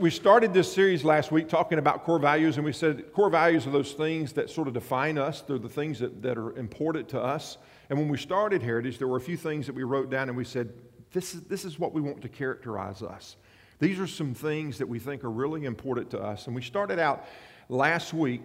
we 0.00 0.10
started 0.10 0.54
this 0.54 0.72
series 0.72 1.04
last 1.04 1.30
week 1.30 1.46
talking 1.46 1.78
about 1.78 2.04
core 2.04 2.18
values, 2.18 2.56
and 2.56 2.64
we 2.64 2.72
said 2.72 3.12
core 3.12 3.28
values 3.28 3.66
are 3.66 3.70
those 3.70 3.92
things 3.92 4.32
that 4.32 4.48
sort 4.48 4.66
of 4.66 4.72
define 4.72 5.18
us. 5.18 5.42
They're 5.42 5.58
the 5.58 5.68
things 5.68 5.98
that, 5.98 6.22
that 6.22 6.38
are 6.38 6.56
important 6.56 7.06
to 7.10 7.20
us. 7.20 7.58
And 7.90 7.98
when 7.98 8.08
we 8.08 8.16
started 8.16 8.62
Heritage, 8.62 8.96
there 8.96 9.08
were 9.08 9.18
a 9.18 9.20
few 9.20 9.36
things 9.36 9.66
that 9.66 9.74
we 9.74 9.82
wrote 9.82 10.08
down, 10.08 10.28
and 10.28 10.38
we 10.38 10.44
said, 10.44 10.72
this 11.12 11.34
is, 11.34 11.42
this 11.42 11.66
is 11.66 11.78
what 11.78 11.92
we 11.92 12.00
want 12.00 12.22
to 12.22 12.30
characterize 12.30 13.02
us. 13.02 13.36
These 13.78 14.00
are 14.00 14.06
some 14.06 14.32
things 14.32 14.78
that 14.78 14.88
we 14.88 14.98
think 14.98 15.22
are 15.22 15.30
really 15.30 15.66
important 15.66 16.10
to 16.12 16.18
us. 16.18 16.46
And 16.46 16.56
we 16.56 16.62
started 16.62 16.98
out 16.98 17.26
last 17.68 18.14
week, 18.14 18.44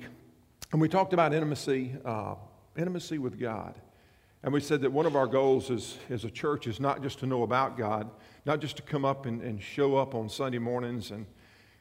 and 0.74 0.82
we 0.82 0.90
talked 0.90 1.14
about 1.14 1.34
intimacy, 1.34 1.96
uh, 2.04 2.36
intimacy 2.76 3.18
with 3.18 3.40
God. 3.40 3.76
And 4.44 4.54
we 4.54 4.60
said 4.60 4.82
that 4.82 4.92
one 4.92 5.06
of 5.06 5.16
our 5.16 5.26
goals 5.26 5.72
as, 5.72 5.96
as 6.10 6.26
a 6.26 6.30
church 6.30 6.68
is 6.68 6.82
not 6.82 7.02
just 7.02 7.20
to 7.20 7.26
know 7.26 7.44
about 7.44 7.78
God, 7.78 8.10
not 8.46 8.60
just 8.60 8.76
to 8.76 8.84
come 8.84 9.06
up 9.06 9.26
and, 9.26 9.42
and 9.42 9.62
show 9.64 9.96
up 9.96 10.14
on 10.16 10.28
Sunday 10.28 10.60
mornings 10.60 11.12
and, 11.12 11.26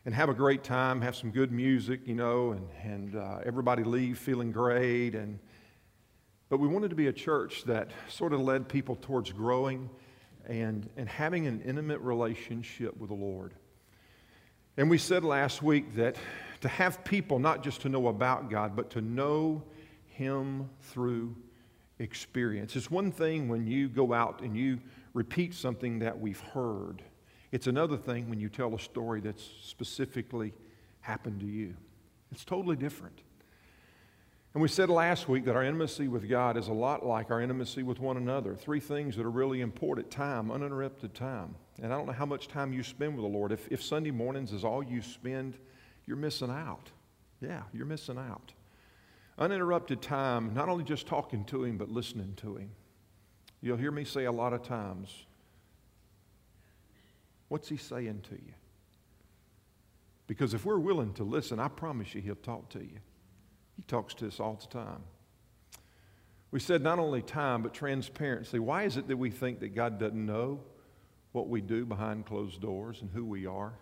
and 0.04 0.14
have 0.14 0.28
a 0.28 0.34
great 0.34 0.62
time, 0.62 1.00
have 1.00 1.16
some 1.16 1.30
good 1.30 1.50
music, 1.50 2.00
you 2.06 2.14
know, 2.14 2.52
and, 2.52 2.68
and 2.82 3.16
uh, 3.16 3.38
everybody 3.44 3.84
leave 3.84 4.18
feeling 4.18 4.52
great. 4.52 5.14
And, 5.14 5.38
but 6.48 6.58
we 6.58 6.68
wanted 6.68 6.90
to 6.90 6.96
be 6.96 7.06
a 7.06 7.12
church 7.12 7.64
that 7.64 7.90
sort 8.08 8.32
of 8.32 8.40
led 8.40 8.68
people 8.68 8.96
towards 8.96 9.32
growing 9.32 9.88
and, 10.46 10.88
and 10.96 11.08
having 11.08 11.46
an 11.46 11.62
intimate 11.62 12.00
relationship 12.00 12.96
with 12.98 13.08
the 13.08 13.16
Lord. 13.16 13.54
And 14.76 14.90
we 14.90 14.98
said 14.98 15.24
last 15.24 15.62
week 15.62 15.94
that 15.96 16.16
to 16.60 16.68
have 16.68 17.04
people 17.04 17.38
not 17.38 17.62
just 17.62 17.82
to 17.82 17.88
know 17.88 18.08
about 18.08 18.50
God, 18.50 18.76
but 18.76 18.90
to 18.90 19.00
know 19.00 19.62
Him 20.06 20.68
through 20.80 21.34
experience. 21.98 22.76
It's 22.76 22.90
one 22.90 23.12
thing 23.12 23.48
when 23.48 23.66
you 23.66 23.88
go 23.88 24.12
out 24.12 24.40
and 24.42 24.56
you 24.56 24.80
repeat 25.12 25.54
something 25.54 26.00
that 26.00 26.18
we've 26.18 26.40
heard, 26.40 27.02
it's 27.54 27.68
another 27.68 27.96
thing 27.96 28.28
when 28.28 28.40
you 28.40 28.48
tell 28.48 28.74
a 28.74 28.80
story 28.80 29.20
that's 29.20 29.48
specifically 29.62 30.52
happened 31.02 31.38
to 31.38 31.46
you. 31.46 31.76
It's 32.32 32.44
totally 32.44 32.74
different. 32.74 33.20
And 34.54 34.60
we 34.60 34.66
said 34.66 34.90
last 34.90 35.28
week 35.28 35.44
that 35.44 35.54
our 35.54 35.62
intimacy 35.62 36.08
with 36.08 36.28
God 36.28 36.56
is 36.56 36.66
a 36.66 36.72
lot 36.72 37.06
like 37.06 37.30
our 37.30 37.40
intimacy 37.40 37.84
with 37.84 38.00
one 38.00 38.16
another. 38.16 38.56
Three 38.56 38.80
things 38.80 39.14
that 39.14 39.24
are 39.24 39.30
really 39.30 39.60
important 39.60 40.10
time, 40.10 40.50
uninterrupted 40.50 41.14
time. 41.14 41.54
And 41.80 41.92
I 41.92 41.96
don't 41.96 42.06
know 42.06 42.12
how 42.12 42.26
much 42.26 42.48
time 42.48 42.72
you 42.72 42.82
spend 42.82 43.14
with 43.14 43.22
the 43.22 43.30
Lord. 43.30 43.52
If, 43.52 43.68
if 43.70 43.80
Sunday 43.80 44.10
mornings 44.10 44.52
is 44.52 44.64
all 44.64 44.82
you 44.82 45.00
spend, 45.00 45.56
you're 46.06 46.16
missing 46.16 46.50
out. 46.50 46.90
Yeah, 47.40 47.62
you're 47.72 47.86
missing 47.86 48.18
out. 48.18 48.52
Uninterrupted 49.38 50.02
time, 50.02 50.52
not 50.54 50.68
only 50.68 50.82
just 50.82 51.06
talking 51.06 51.44
to 51.44 51.62
Him, 51.62 51.78
but 51.78 51.88
listening 51.88 52.34
to 52.38 52.56
Him. 52.56 52.72
You'll 53.60 53.76
hear 53.76 53.92
me 53.92 54.02
say 54.02 54.24
a 54.24 54.32
lot 54.32 54.52
of 54.52 54.64
times, 54.64 55.26
What's 57.48 57.68
He 57.68 57.76
saying 57.76 58.22
to 58.28 58.34
you? 58.34 58.54
Because 60.26 60.54
if 60.54 60.64
we're 60.64 60.78
willing 60.78 61.12
to 61.14 61.24
listen, 61.24 61.60
I 61.60 61.68
promise 61.68 62.14
you 62.14 62.20
He'll 62.20 62.34
talk 62.36 62.70
to 62.70 62.80
you. 62.80 62.98
He 63.76 63.82
talks 63.82 64.14
to 64.14 64.26
us 64.26 64.40
all 64.40 64.54
the 64.54 64.66
time. 64.66 65.02
We 66.50 66.60
said 66.60 66.82
not 66.82 66.98
only 67.00 67.20
time, 67.20 67.62
but 67.62 67.74
transparency. 67.74 68.60
Why 68.60 68.84
is 68.84 68.96
it 68.96 69.08
that 69.08 69.16
we 69.16 69.30
think 69.30 69.60
that 69.60 69.74
God 69.74 69.98
doesn't 69.98 70.24
know 70.24 70.60
what 71.32 71.48
we 71.48 71.60
do 71.60 71.84
behind 71.84 72.26
closed 72.26 72.60
doors 72.60 73.02
and 73.02 73.10
who 73.10 73.24
we 73.24 73.44
are? 73.44 73.74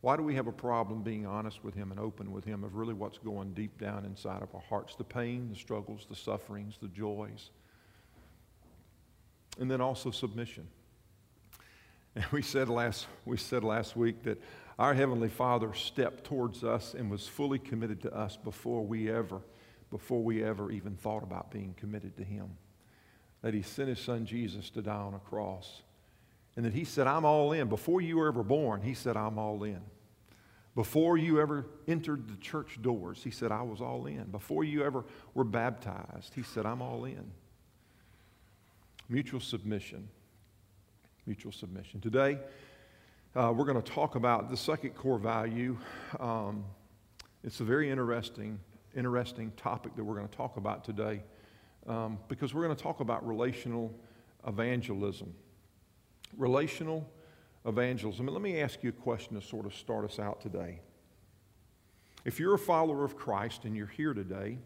Why 0.00 0.16
do 0.16 0.22
we 0.22 0.34
have 0.34 0.46
a 0.46 0.52
problem 0.52 1.02
being 1.02 1.26
honest 1.26 1.62
with 1.64 1.74
Him 1.74 1.90
and 1.90 2.00
open 2.00 2.32
with 2.32 2.44
Him 2.44 2.64
of 2.64 2.74
really 2.74 2.94
what's 2.94 3.18
going 3.18 3.52
deep 3.52 3.78
down 3.78 4.04
inside 4.04 4.42
of 4.42 4.54
our 4.54 4.62
hearts? 4.68 4.94
The 4.96 5.04
pain, 5.04 5.48
the 5.48 5.56
struggles, 5.56 6.06
the 6.08 6.16
sufferings, 6.16 6.76
the 6.80 6.88
joys. 6.88 7.50
And 9.60 9.70
then 9.70 9.80
also 9.80 10.10
submission. 10.10 10.68
And 12.18 12.26
we 12.32 12.42
said 12.42 12.68
last, 12.68 13.06
we 13.24 13.36
said 13.36 13.62
last 13.62 13.96
week 13.96 14.24
that 14.24 14.42
our 14.76 14.92
Heavenly 14.92 15.28
Father 15.28 15.72
stepped 15.72 16.24
towards 16.24 16.64
us 16.64 16.94
and 16.94 17.10
was 17.10 17.28
fully 17.28 17.60
committed 17.60 18.02
to 18.02 18.14
us 18.14 18.36
before 18.36 18.84
we 18.84 19.08
ever, 19.08 19.40
before 19.90 20.22
we 20.22 20.42
ever 20.42 20.72
even 20.72 20.96
thought 20.96 21.22
about 21.22 21.52
being 21.52 21.74
committed 21.76 22.16
to 22.16 22.24
Him. 22.24 22.48
That 23.42 23.54
He 23.54 23.62
sent 23.62 23.88
His 23.88 24.00
Son 24.00 24.26
Jesus 24.26 24.68
to 24.70 24.82
die 24.82 24.92
on 24.92 25.14
a 25.14 25.20
cross. 25.20 25.82
And 26.56 26.64
that 26.64 26.74
He 26.74 26.84
said, 26.84 27.06
I'm 27.06 27.24
all 27.24 27.52
in. 27.52 27.68
Before 27.68 28.00
you 28.00 28.18
were 28.18 28.26
ever 28.26 28.42
born, 28.42 28.82
He 28.82 28.94
said, 28.94 29.16
I'm 29.16 29.38
all 29.38 29.62
in. 29.62 29.80
Before 30.74 31.16
you 31.16 31.40
ever 31.40 31.66
entered 31.86 32.28
the 32.28 32.36
church 32.36 32.82
doors, 32.82 33.22
He 33.22 33.30
said, 33.30 33.52
I 33.52 33.62
was 33.62 33.80
all 33.80 34.06
in. 34.06 34.24
Before 34.24 34.64
you 34.64 34.82
ever 34.82 35.04
were 35.34 35.44
baptized, 35.44 36.34
He 36.34 36.42
said, 36.42 36.66
I'm 36.66 36.82
all 36.82 37.04
in. 37.04 37.30
Mutual 39.08 39.40
submission. 39.40 40.08
Mutual 41.28 41.52
submission. 41.52 42.00
Today, 42.00 42.38
uh, 43.36 43.52
we're 43.54 43.66
going 43.66 43.80
to 43.80 43.92
talk 43.92 44.14
about 44.14 44.48
the 44.48 44.56
second 44.56 44.94
core 44.94 45.18
value. 45.18 45.76
Um, 46.18 46.64
it's 47.44 47.60
a 47.60 47.64
very 47.64 47.90
interesting, 47.90 48.58
interesting 48.96 49.52
topic 49.54 49.94
that 49.96 50.04
we're 50.04 50.14
going 50.14 50.26
to 50.26 50.34
talk 50.34 50.56
about 50.56 50.84
today 50.84 51.22
um, 51.86 52.16
because 52.28 52.54
we're 52.54 52.64
going 52.64 52.74
to 52.74 52.82
talk 52.82 53.00
about 53.00 53.28
relational 53.28 53.94
evangelism. 54.46 55.34
Relational 56.34 57.06
evangelism. 57.66 58.26
And 58.26 58.34
let 58.34 58.42
me 58.42 58.62
ask 58.62 58.82
you 58.82 58.88
a 58.88 58.92
question 58.92 59.38
to 59.38 59.46
sort 59.46 59.66
of 59.66 59.74
start 59.74 60.06
us 60.06 60.18
out 60.18 60.40
today. 60.40 60.80
If 62.24 62.40
you're 62.40 62.54
a 62.54 62.58
follower 62.58 63.04
of 63.04 63.18
Christ 63.18 63.66
and 63.66 63.76
you're 63.76 63.86
here 63.86 64.14
today, 64.14 64.56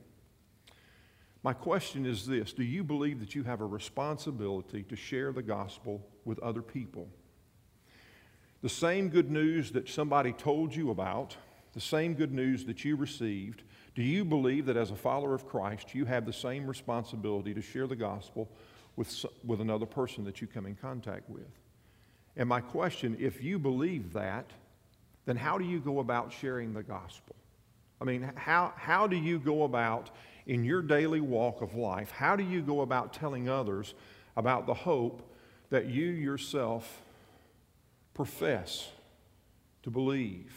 my 1.43 1.53
question 1.53 2.07
is 2.07 2.27
this 2.27 2.53
Do 2.53 2.63
you 2.63 2.85
believe 2.85 3.21
that 3.21 3.35
you 3.35 3.43
have 3.45 3.61
a 3.61 3.67
responsibility 3.67 4.83
to 4.85 4.97
share 4.97 5.33
the 5.33 5.43
gospel 5.43 6.07
with 6.25 6.39
other 6.41 6.63
people? 6.63 7.09
The 8.63 8.69
same 8.69 9.09
good 9.09 9.31
news 9.31 9.73
that 9.73 9.89
somebody 9.89 10.33
told 10.33 10.75
you 10.75 10.91
about, 10.91 11.37
the 11.73 11.81
same 11.81 12.15
good 12.15 12.33
news 12.33 12.65
that 12.67 12.85
you 12.85 12.95
received, 12.95 13.65
do 13.95 14.03
you 14.03 14.25
believe 14.25 14.67
that 14.67 14.77
as 14.77 14.91
a 14.91 14.97
follower 14.97 15.35
of 15.35 15.49
Christ, 15.49 15.95
you 15.95 16.05
have 16.05 16.27
the 16.27 16.33
same 16.33 16.67
responsibility 16.67 17.53
to 17.55 17.61
share 17.61 17.87
the 17.87 17.97
gospel 17.97 18.49
with, 18.95 19.25
with 19.45 19.61
another 19.61 19.85
person 19.85 20.25
that 20.25 20.41
you 20.41 20.47
come 20.47 20.65
in 20.65 20.77
contact 20.77 21.29
with? 21.29 21.51
And 22.37 22.49
my 22.49 22.61
question 22.61 23.17
if 23.19 23.43
you 23.43 23.59
believe 23.59 24.13
that, 24.13 24.51
then 25.27 25.37
how 25.37 25.59
do 25.59 25.65
you 25.65 25.81
go 25.81 25.99
about 25.99 26.33
sharing 26.33 26.73
the 26.73 26.83
gospel? 26.83 27.35
I 28.01 28.05
mean, 28.05 28.33
how, 28.35 28.73
how 28.77 29.07
do 29.07 29.17
you 29.17 29.39
go 29.39 29.65
about 29.65 30.11
in 30.47 30.65
your 30.65 30.83
daily 30.83 31.21
walk 31.21 31.63
of 31.63 31.75
life? 31.75 32.11
How 32.11 32.37
do 32.37 32.43
you 32.43 32.63
go 32.63 32.81
about 32.81 33.13
telling 33.13 33.49
others 33.49 33.95
about 34.37 34.67
the 34.67 34.75
hope 34.75 35.31
that 35.71 35.87
you 35.87 36.07
yourself 36.07 37.03
profess 38.15 38.91
to 39.83 39.91
believe. 39.91 40.53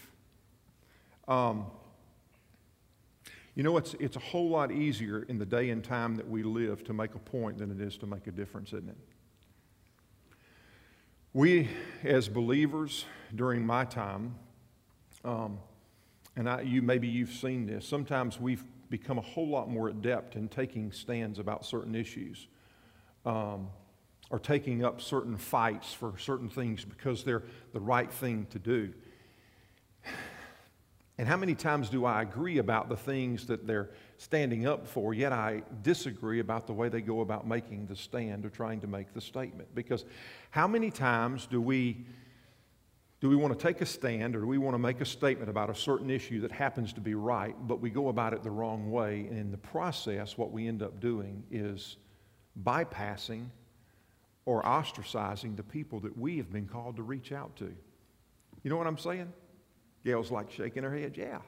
Um, 1.28 1.66
you 3.56 3.64
know, 3.64 3.78
it's, 3.78 3.96
it's 4.00 4.18
a 4.18 4.20
whole 4.20 4.50
lot 4.50 4.72
easier 4.72 5.24
in 5.24 5.38
the 5.38 5.46
day 5.46 5.70
and 5.70 5.84
time 5.84 6.16
that 6.16 6.30
we 6.30 6.44
live 6.44 6.84
to 6.86 6.94
make 6.94 7.16
a 7.16 7.20
point 7.20 7.58
than 7.58 7.72
it 7.72 7.80
is 7.80 7.98
to 8.00 8.06
make 8.06 8.28
a 8.28 8.32
difference, 8.32 8.74
isn't 8.74 8.90
it? 8.90 8.98
We, 11.34 11.70
as 12.04 12.28
believers, 12.28 13.06
during 13.34 13.66
my 13.66 13.86
time, 13.86 14.36
um, 15.24 15.60
and 16.36 16.50
I, 16.50 16.62
you 16.62 16.82
maybe 16.82 17.08
you've 17.08 17.32
seen 17.32 17.66
this. 17.66 17.88
Sometimes 17.88 18.40
we've 18.40 18.64
become 18.90 19.18
a 19.18 19.22
whole 19.22 19.48
lot 19.48 19.70
more 19.70 19.90
adept 19.90 20.36
in 20.36 20.48
taking 20.48 20.92
stands 20.92 21.40
about 21.40 21.66
certain 21.66 21.96
issues. 21.96 22.48
Um, 23.26 23.70
or 24.30 24.40
taking 24.40 24.84
up 24.84 25.02
certain 25.02 25.38
fights 25.38 25.94
for 25.94 26.18
certain 26.18 26.50
things 26.50 26.84
because 26.84 27.24
they're 27.24 27.44
the 27.74 27.80
right 27.80 28.12
thing 28.12 28.48
to 28.52 28.60
do. 28.60 28.94
And 31.18 31.30
how 31.30 31.38
many 31.38 31.56
times 31.56 31.88
do 31.88 32.04
I 32.04 32.24
agree 32.24 32.58
about 32.58 32.90
the 32.90 32.98
things 32.98 33.48
that 33.48 33.66
they're 33.66 33.92
standing 34.18 34.68
up 34.68 34.86
for, 34.86 35.14
yet 35.14 35.32
I 35.32 35.64
disagree 35.82 36.42
about 36.42 36.68
the 36.68 36.74
way 36.74 36.90
they 36.90 37.00
go 37.00 37.22
about 37.22 37.48
making 37.48 37.86
the 37.86 37.96
stand 37.96 38.46
or 38.46 38.50
trying 38.50 38.82
to 38.82 38.88
make 38.88 39.14
the 39.14 39.22
statement? 39.22 39.74
Because 39.74 40.04
how 40.50 40.68
many 40.68 40.92
times 40.92 41.48
do 41.48 41.62
we 41.62 42.06
do 43.26 43.30
we 43.30 43.36
want 43.36 43.58
to 43.58 43.68
take 43.68 43.82
a 43.82 43.88
stand 43.88 44.36
or 44.36 44.42
do 44.42 44.46
we 44.46 44.60
want 44.60 44.76
to 44.76 44.80
make 44.80 45.02
a 45.02 45.06
statement 45.06 45.50
about 45.50 45.68
a 45.68 45.74
certain 45.74 46.12
issue 46.12 46.42
that 46.42 46.52
happens 46.52 46.94
to 46.94 47.02
be 47.02 47.16
right, 47.16 47.56
but 47.68 47.82
we 47.82 47.90
go 47.90 48.10
about 48.10 48.34
it 48.34 48.44
the 48.44 48.52
wrong 48.52 48.92
way? 48.92 49.26
And 49.28 49.36
in 49.40 49.50
the 49.50 49.58
process, 49.58 50.38
what 50.38 50.52
we 50.52 50.68
end 50.68 50.84
up 50.84 51.00
doing 51.00 51.44
is 51.50 51.98
bypassing 52.64 53.48
or 54.46 54.62
ostracizing 54.62 55.58
the 55.58 55.64
people 55.64 56.00
that 56.02 56.16
we 56.16 56.38
have 56.38 56.54
been 56.54 56.68
called 56.68 56.98
to 56.98 57.02
reach 57.02 57.32
out 57.32 57.56
to. 57.56 57.74
You 58.62 58.70
know 58.70 58.78
what 58.78 58.86
I'm 58.86 59.00
saying? 59.00 59.34
Gail's 60.04 60.30
like 60.30 60.52
shaking 60.52 60.84
her 60.84 60.96
head. 60.96 61.18
Yeah. 61.18 61.40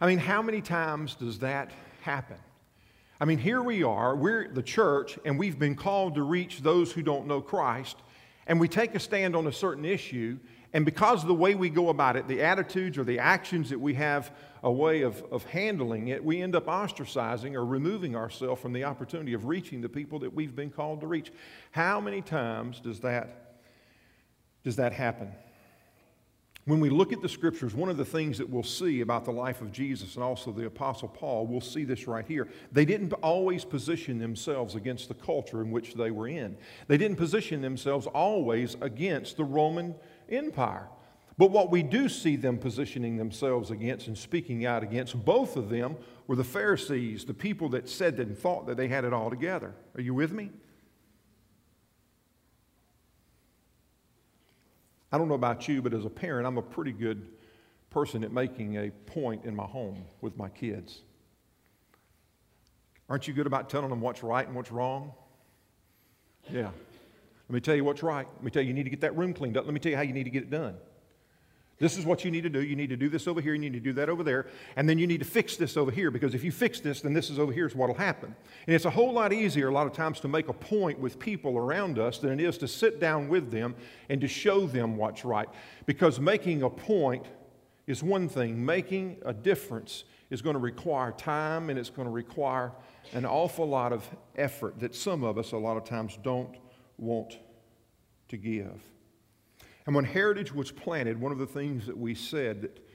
I 0.00 0.06
mean, 0.06 0.18
how 0.18 0.40
many 0.40 0.60
times 0.60 1.16
does 1.16 1.40
that 1.40 1.72
happen? 2.02 2.38
I 3.20 3.24
mean, 3.24 3.38
here 3.38 3.60
we 3.60 3.82
are, 3.82 4.14
we're 4.14 4.46
the 4.46 4.62
church, 4.62 5.18
and 5.24 5.36
we've 5.36 5.58
been 5.58 5.74
called 5.74 6.14
to 6.14 6.22
reach 6.22 6.60
those 6.60 6.92
who 6.92 7.02
don't 7.02 7.26
know 7.26 7.40
Christ, 7.40 7.96
and 8.46 8.60
we 8.60 8.68
take 8.68 8.94
a 8.94 9.00
stand 9.00 9.34
on 9.34 9.48
a 9.48 9.52
certain 9.52 9.84
issue, 9.84 10.38
and 10.72 10.84
because 10.84 11.22
of 11.22 11.28
the 11.28 11.34
way 11.34 11.54
we 11.54 11.68
go 11.68 11.88
about 11.88 12.16
it, 12.16 12.28
the 12.28 12.42
attitudes 12.42 12.96
or 12.96 13.04
the 13.04 13.18
actions 13.18 13.70
that 13.70 13.80
we 13.80 13.94
have 13.94 14.32
a 14.62 14.70
way 14.70 15.02
of, 15.02 15.22
of 15.32 15.44
handling 15.44 16.08
it, 16.08 16.24
we 16.24 16.40
end 16.40 16.54
up 16.54 16.66
ostracizing 16.66 17.54
or 17.54 17.64
removing 17.64 18.14
ourselves 18.14 18.60
from 18.60 18.72
the 18.72 18.84
opportunity 18.84 19.32
of 19.32 19.46
reaching 19.46 19.80
the 19.80 19.88
people 19.88 20.20
that 20.20 20.32
we've 20.32 20.54
been 20.54 20.70
called 20.70 21.00
to 21.00 21.06
reach. 21.06 21.32
How 21.72 22.00
many 22.00 22.22
times 22.22 22.78
does 22.78 23.00
that, 23.00 23.56
does 24.62 24.76
that 24.76 24.92
happen? 24.92 25.32
when 26.66 26.78
we 26.78 26.90
look 26.90 27.12
at 27.12 27.20
the 27.22 27.28
scriptures, 27.28 27.74
one 27.74 27.88
of 27.88 27.96
the 27.96 28.04
things 28.04 28.38
that 28.38 28.48
we'll 28.48 28.62
see 28.62 29.00
about 29.00 29.24
the 29.24 29.32
life 29.32 29.60
of 29.60 29.72
Jesus 29.72 30.14
and 30.14 30.22
also 30.22 30.52
the 30.52 30.66
Apostle 30.66 31.08
Paul, 31.08 31.46
we'll 31.46 31.60
see 31.60 31.84
this 31.84 32.06
right 32.06 32.26
here. 32.26 32.48
They 32.70 32.84
didn't 32.84 33.12
always 33.14 33.64
position 33.64 34.18
themselves 34.18 34.74
against 34.74 35.08
the 35.08 35.14
culture 35.14 35.62
in 35.62 35.70
which 35.70 35.94
they 35.94 36.10
were 36.10 36.28
in, 36.28 36.56
they 36.86 36.96
didn't 36.96 37.16
position 37.16 37.60
themselves 37.60 38.06
always 38.06 38.76
against 38.80 39.36
the 39.36 39.44
Roman 39.44 39.94
Empire. 40.30 40.88
But 41.38 41.50
what 41.50 41.70
we 41.70 41.82
do 41.82 42.08
see 42.08 42.36
them 42.36 42.58
positioning 42.58 43.16
themselves 43.16 43.70
against 43.70 44.08
and 44.08 44.18
speaking 44.18 44.66
out 44.66 44.82
against, 44.82 45.24
both 45.24 45.56
of 45.56 45.70
them 45.70 45.96
were 46.26 46.36
the 46.36 46.44
Pharisees, 46.44 47.24
the 47.24 47.32
people 47.32 47.70
that 47.70 47.88
said 47.88 48.18
and 48.18 48.36
thought 48.36 48.66
that 48.66 48.76
they 48.76 48.88
had 48.88 49.04
it 49.04 49.12
all 49.12 49.30
together. 49.30 49.74
Are 49.94 50.02
you 50.02 50.12
with 50.12 50.32
me? 50.32 50.50
I 55.12 55.18
don't 55.18 55.28
know 55.28 55.34
about 55.34 55.66
you, 55.66 55.82
but 55.82 55.94
as 55.94 56.04
a 56.04 56.10
parent, 56.10 56.46
I'm 56.46 56.58
a 56.58 56.62
pretty 56.62 56.92
good 56.92 57.26
person 57.88 58.22
at 58.22 58.32
making 58.32 58.76
a 58.76 58.90
point 58.90 59.44
in 59.44 59.56
my 59.56 59.64
home 59.64 60.04
with 60.20 60.36
my 60.36 60.48
kids. 60.48 61.00
Aren't 63.08 63.26
you 63.26 63.34
good 63.34 63.46
about 63.46 63.68
telling 63.68 63.90
them 63.90 64.00
what's 64.00 64.22
right 64.22 64.46
and 64.46 64.54
what's 64.54 64.70
wrong? 64.70 65.12
Yeah. 66.48 66.70
Let 67.50 67.54
me 67.54 67.60
tell 67.62 67.74
you 67.74 67.82
what's 67.82 68.04
right. 68.04 68.28
Let 68.32 68.44
me 68.44 68.50
tell 68.52 68.62
you, 68.62 68.68
you 68.68 68.74
need 68.74 68.84
to 68.84 68.90
get 68.90 69.00
that 69.00 69.16
room 69.16 69.34
cleaned 69.34 69.56
up. 69.56 69.64
Let 69.64 69.74
me 69.74 69.80
tell 69.80 69.90
you 69.90 69.96
how 69.96 70.04
you 70.04 70.12
need 70.12 70.22
to 70.22 70.30
get 70.30 70.44
it 70.44 70.50
done. 70.50 70.76
This 71.80 71.98
is 71.98 72.06
what 72.06 72.24
you 72.24 72.30
need 72.30 72.42
to 72.42 72.48
do. 72.48 72.62
You 72.62 72.76
need 72.76 72.90
to 72.90 72.96
do 72.96 73.08
this 73.08 73.26
over 73.26 73.40
here, 73.40 73.54
you 73.54 73.58
need 73.58 73.72
to 73.72 73.80
do 73.80 73.92
that 73.94 74.08
over 74.08 74.22
there, 74.22 74.46
and 74.76 74.88
then 74.88 74.98
you 74.98 75.06
need 75.08 75.18
to 75.18 75.24
fix 75.24 75.56
this 75.56 75.76
over 75.76 75.90
here 75.90 76.12
because 76.12 76.32
if 76.32 76.44
you 76.44 76.52
fix 76.52 76.78
this, 76.78 77.00
then 77.00 77.12
this 77.12 77.28
is 77.28 77.40
over 77.40 77.52
here 77.52 77.66
is 77.66 77.74
what 77.74 77.88
will 77.88 77.96
happen. 77.96 78.36
And 78.68 78.76
it's 78.76 78.84
a 78.84 78.90
whole 78.90 79.12
lot 79.12 79.32
easier 79.32 79.66
a 79.66 79.72
lot 79.72 79.88
of 79.88 79.92
times 79.92 80.20
to 80.20 80.28
make 80.28 80.46
a 80.46 80.52
point 80.52 81.00
with 81.00 81.18
people 81.18 81.58
around 81.58 81.98
us 81.98 82.18
than 82.18 82.38
it 82.38 82.40
is 82.40 82.56
to 82.58 82.68
sit 82.68 83.00
down 83.00 83.28
with 83.28 83.50
them 83.50 83.74
and 84.10 84.20
to 84.20 84.28
show 84.28 84.68
them 84.68 84.96
what's 84.96 85.24
right. 85.24 85.48
Because 85.86 86.20
making 86.20 86.62
a 86.62 86.70
point 86.70 87.26
is 87.88 88.00
one 88.00 88.28
thing, 88.28 88.64
making 88.64 89.16
a 89.24 89.32
difference 89.32 90.04
is 90.30 90.40
going 90.40 90.54
to 90.54 90.60
require 90.60 91.10
time 91.10 91.68
and 91.68 91.80
it's 91.80 91.90
going 91.90 92.06
to 92.06 92.12
require 92.12 92.70
an 93.12 93.26
awful 93.26 93.68
lot 93.68 93.92
of 93.92 94.08
effort 94.36 94.78
that 94.78 94.94
some 94.94 95.24
of 95.24 95.36
us 95.36 95.50
a 95.50 95.56
lot 95.56 95.76
of 95.76 95.84
times 95.84 96.16
don't 96.22 96.59
want 97.00 97.38
to 98.28 98.36
give. 98.36 98.80
And 99.86 99.94
when 99.94 100.04
Heritage 100.04 100.54
was 100.54 100.70
planted, 100.70 101.20
one 101.20 101.32
of 101.32 101.38
the 101.38 101.46
things 101.46 101.86
that 101.86 101.96
we 101.96 102.14
said 102.14 102.62
that 102.62 102.86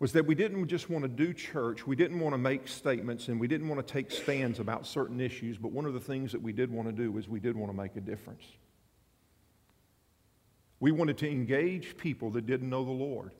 was 0.00 0.12
that 0.12 0.26
we 0.26 0.34
didn't 0.34 0.68
just 0.68 0.88
want 0.88 1.02
to 1.02 1.08
do 1.08 1.32
church, 1.32 1.86
we 1.86 1.96
didn't 1.96 2.20
want 2.20 2.32
to 2.32 2.38
make 2.38 2.68
statements, 2.68 3.28
and 3.28 3.40
we 3.40 3.48
didn't 3.48 3.68
want 3.68 3.84
to 3.84 3.92
take 3.92 4.10
stands 4.10 4.60
about 4.60 4.86
certain 4.86 5.20
issues, 5.20 5.58
but 5.58 5.72
one 5.72 5.86
of 5.86 5.92
the 5.92 6.00
things 6.00 6.30
that 6.30 6.40
we 6.40 6.52
did 6.52 6.70
want 6.70 6.88
to 6.88 6.92
do 6.92 7.16
is 7.18 7.28
we 7.28 7.40
did 7.40 7.56
want 7.56 7.72
to 7.72 7.76
make 7.76 7.96
a 7.96 8.00
difference. 8.00 8.44
We 10.80 10.92
wanted 10.92 11.18
to 11.18 11.28
engage 11.28 11.96
people 11.96 12.30
that 12.30 12.46
didn't 12.46 12.70
know 12.70 12.84
the 12.84 12.92
Lord. 12.92 13.32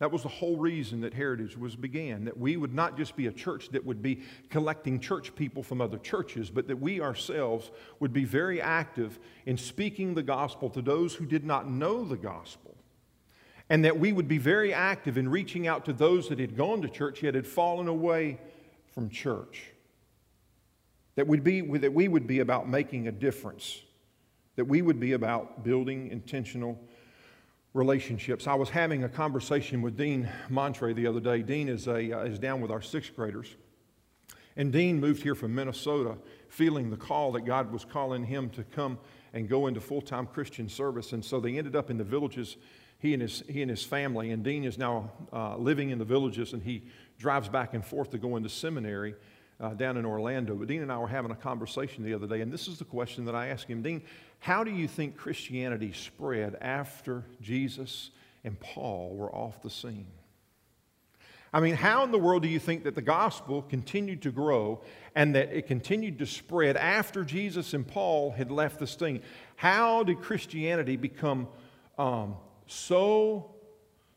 That 0.00 0.10
was 0.10 0.22
the 0.22 0.28
whole 0.28 0.56
reason 0.56 1.00
that 1.02 1.14
Heritage 1.14 1.56
was 1.56 1.76
began, 1.76 2.24
that 2.24 2.36
we 2.36 2.56
would 2.56 2.74
not 2.74 2.96
just 2.96 3.14
be 3.14 3.28
a 3.28 3.32
church 3.32 3.68
that 3.70 3.84
would 3.84 4.02
be 4.02 4.22
collecting 4.50 4.98
church 4.98 5.34
people 5.36 5.62
from 5.62 5.80
other 5.80 5.98
churches, 5.98 6.50
but 6.50 6.66
that 6.66 6.80
we 6.80 7.00
ourselves 7.00 7.70
would 8.00 8.12
be 8.12 8.24
very 8.24 8.60
active 8.60 9.20
in 9.46 9.56
speaking 9.56 10.14
the 10.14 10.22
gospel 10.22 10.68
to 10.70 10.82
those 10.82 11.14
who 11.14 11.24
did 11.24 11.44
not 11.44 11.70
know 11.70 12.04
the 12.04 12.16
gospel. 12.16 12.74
And 13.70 13.84
that 13.84 13.98
we 13.98 14.12
would 14.12 14.28
be 14.28 14.38
very 14.38 14.74
active 14.74 15.16
in 15.16 15.28
reaching 15.28 15.66
out 15.66 15.84
to 15.84 15.92
those 15.92 16.28
that 16.28 16.38
had 16.38 16.56
gone 16.56 16.82
to 16.82 16.88
church 16.88 17.22
yet 17.22 17.34
had 17.34 17.46
fallen 17.46 17.86
away 17.86 18.38
from 18.92 19.08
church. 19.08 19.70
That, 21.14 21.28
we'd 21.28 21.44
be, 21.44 21.60
that 21.60 21.94
we 21.94 22.08
would 22.08 22.26
be 22.26 22.40
about 22.40 22.68
making 22.68 23.06
a 23.06 23.12
difference. 23.12 23.80
That 24.56 24.66
we 24.66 24.82
would 24.82 24.98
be 24.98 25.12
about 25.12 25.64
building 25.64 26.10
intentional 26.10 26.78
relationships. 27.74 28.46
I 28.46 28.54
was 28.54 28.70
having 28.70 29.02
a 29.02 29.08
conversation 29.08 29.82
with 29.82 29.96
Dean 29.96 30.28
Montre 30.48 30.94
the 30.94 31.08
other 31.08 31.20
day. 31.20 31.42
Dean 31.42 31.68
is, 31.68 31.88
a, 31.88 32.12
uh, 32.12 32.24
is 32.24 32.38
down 32.38 32.60
with 32.60 32.70
our 32.70 32.80
sixth 32.80 33.14
graders. 33.14 33.56
And 34.56 34.72
Dean 34.72 35.00
moved 35.00 35.24
here 35.24 35.34
from 35.34 35.52
Minnesota 35.52 36.16
feeling 36.48 36.88
the 36.88 36.96
call 36.96 37.32
that 37.32 37.44
God 37.44 37.72
was 37.72 37.84
calling 37.84 38.24
him 38.24 38.48
to 38.50 38.62
come 38.62 38.98
and 39.32 39.48
go 39.48 39.66
into 39.66 39.80
full 39.80 40.00
time 40.00 40.26
Christian 40.26 40.68
service. 40.68 41.12
And 41.12 41.24
so 41.24 41.40
they 41.40 41.58
ended 41.58 41.74
up 41.74 41.90
in 41.90 41.98
the 41.98 42.04
villages, 42.04 42.56
he 43.00 43.12
and 43.12 43.20
his, 43.20 43.42
he 43.48 43.60
and 43.60 43.70
his 43.70 43.82
family. 43.82 44.30
And 44.30 44.44
Dean 44.44 44.62
is 44.62 44.78
now 44.78 45.10
uh, 45.32 45.56
living 45.56 45.90
in 45.90 45.98
the 45.98 46.04
villages 46.04 46.52
and 46.52 46.62
he 46.62 46.84
drives 47.18 47.48
back 47.48 47.74
and 47.74 47.84
forth 47.84 48.10
to 48.10 48.18
go 48.18 48.36
into 48.36 48.48
seminary. 48.48 49.16
Uh, 49.60 49.72
down 49.72 49.96
in 49.96 50.04
Orlando. 50.04 50.56
But 50.56 50.66
Dean 50.66 50.82
and 50.82 50.90
I 50.90 50.98
were 50.98 51.06
having 51.06 51.30
a 51.30 51.36
conversation 51.36 52.02
the 52.02 52.12
other 52.12 52.26
day, 52.26 52.40
and 52.40 52.52
this 52.52 52.66
is 52.66 52.78
the 52.78 52.84
question 52.84 53.24
that 53.26 53.36
I 53.36 53.48
asked 53.48 53.68
him 53.68 53.82
Dean, 53.82 54.02
how 54.40 54.64
do 54.64 54.72
you 54.72 54.88
think 54.88 55.16
Christianity 55.16 55.92
spread 55.92 56.56
after 56.60 57.24
Jesus 57.40 58.10
and 58.42 58.58
Paul 58.58 59.14
were 59.14 59.32
off 59.32 59.62
the 59.62 59.70
scene? 59.70 60.08
I 61.52 61.60
mean, 61.60 61.76
how 61.76 62.02
in 62.02 62.10
the 62.10 62.18
world 62.18 62.42
do 62.42 62.48
you 62.48 62.58
think 62.58 62.82
that 62.82 62.96
the 62.96 63.00
gospel 63.00 63.62
continued 63.62 64.22
to 64.22 64.32
grow 64.32 64.82
and 65.14 65.36
that 65.36 65.56
it 65.56 65.68
continued 65.68 66.18
to 66.18 66.26
spread 66.26 66.76
after 66.76 67.22
Jesus 67.22 67.74
and 67.74 67.86
Paul 67.86 68.32
had 68.32 68.50
left 68.50 68.80
the 68.80 68.88
scene? 68.88 69.22
How 69.54 70.02
did 70.02 70.20
Christianity 70.20 70.96
become 70.96 71.46
um, 71.96 72.34
so, 72.66 73.53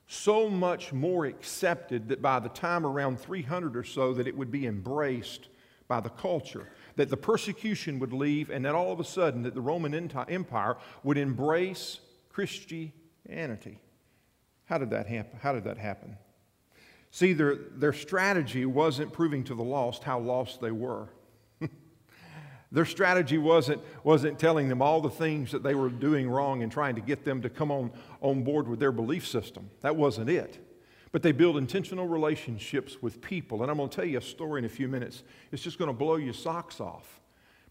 so 0.07 0.49
much 0.49 0.93
more 0.93 1.25
accepted 1.25 2.09
that 2.09 2.21
by 2.21 2.39
the 2.39 2.49
time 2.49 2.85
around 2.85 3.19
300 3.19 3.75
or 3.75 3.83
so 3.83 4.13
that 4.13 4.27
it 4.27 4.37
would 4.37 4.51
be 4.51 4.65
embraced 4.65 5.49
by 5.87 5.99
the 5.99 6.09
culture? 6.09 6.67
that 6.97 7.09
the 7.09 7.17
persecution 7.17 7.99
would 7.99 8.11
leave, 8.11 8.49
and 8.49 8.65
that 8.65 8.75
all 8.75 8.91
of 8.91 8.99
a 8.99 9.03
sudden 9.03 9.43
that 9.43 9.53
the 9.53 9.61
Roman 9.61 9.93
Empire 9.93 10.77
would 11.03 11.17
embrace 11.17 11.99
Christianity. 12.29 13.79
How 14.65 14.79
did 14.79 14.89
that 14.89 15.07
happen? 15.07 15.39
How 15.41 15.53
did 15.53 15.63
that 15.63 15.77
happen? 15.77 16.17
See, 17.11 17.33
their, 17.33 17.55
their 17.55 17.93
strategy 17.93 18.65
wasn't 18.65 19.13
proving 19.13 19.43
to 19.45 19.55
the 19.55 19.63
lost 19.63 20.03
how 20.03 20.19
lost 20.19 20.59
they 20.59 20.71
were. 20.71 21.07
Their 22.71 22.85
strategy 22.85 23.37
wasn't, 23.37 23.81
wasn't 24.03 24.39
telling 24.39 24.67
them 24.67 24.81
all 24.81 24.99
the 24.99 25.09
things 25.09 25.51
that 25.51 25.63
they 25.63 25.73
were 25.73 25.89
doing 25.89 26.29
wrong 26.29 26.63
and 26.63 26.71
trying 26.71 26.95
to 26.95 27.01
get 27.01 27.23
them 27.23 27.41
to 27.41 27.49
come 27.49 27.71
on, 27.71 27.91
on 28.21 28.43
board 28.43 28.67
with 28.67 28.79
their 28.79 28.91
belief 28.91 29.25
system. 29.25 29.69
That 29.81 29.95
wasn't 29.95 30.29
it. 30.29 30.59
But 31.13 31.23
they 31.23 31.31
build 31.31 31.57
intentional 31.57 32.07
relationships 32.07 33.01
with 33.01 33.21
people. 33.21 33.61
And 33.61 33.71
I'm 33.71 33.77
going 33.77 33.89
to 33.89 33.95
tell 33.95 34.05
you 34.05 34.17
a 34.17 34.21
story 34.21 34.59
in 34.59 34.65
a 34.65 34.69
few 34.69 34.89
minutes. 34.89 35.23
It's 35.51 35.63
just 35.63 35.79
going 35.79 35.87
to 35.87 35.97
blow 35.97 36.17
your 36.17 36.33
socks 36.33 36.81
off. 36.81 37.21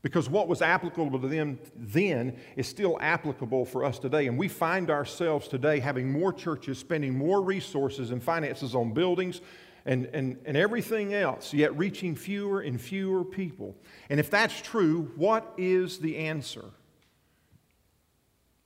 Because 0.00 0.30
what 0.30 0.48
was 0.48 0.62
applicable 0.62 1.18
to 1.18 1.28
them 1.28 1.58
then 1.74 2.38
is 2.54 2.66
still 2.66 2.96
applicable 3.00 3.64
for 3.64 3.84
us 3.84 3.98
today. 3.98 4.28
And 4.28 4.38
we 4.38 4.48
find 4.48 4.88
ourselves 4.90 5.48
today 5.48 5.80
having 5.80 6.10
more 6.10 6.32
churches 6.32 6.78
spending 6.78 7.16
more 7.16 7.42
resources 7.42 8.12
and 8.12 8.22
finances 8.22 8.74
on 8.74 8.92
buildings 8.92 9.40
and, 9.86 10.06
and, 10.12 10.36
and 10.44 10.56
everything 10.56 11.14
else, 11.14 11.54
yet 11.54 11.76
reaching 11.78 12.14
fewer 12.16 12.60
and 12.60 12.80
fewer 12.80 13.24
people. 13.24 13.74
And 14.10 14.20
if 14.20 14.28
that's 14.28 14.60
true, 14.60 15.12
what 15.16 15.54
is 15.56 15.98
the 15.98 16.16
answer? 16.16 16.64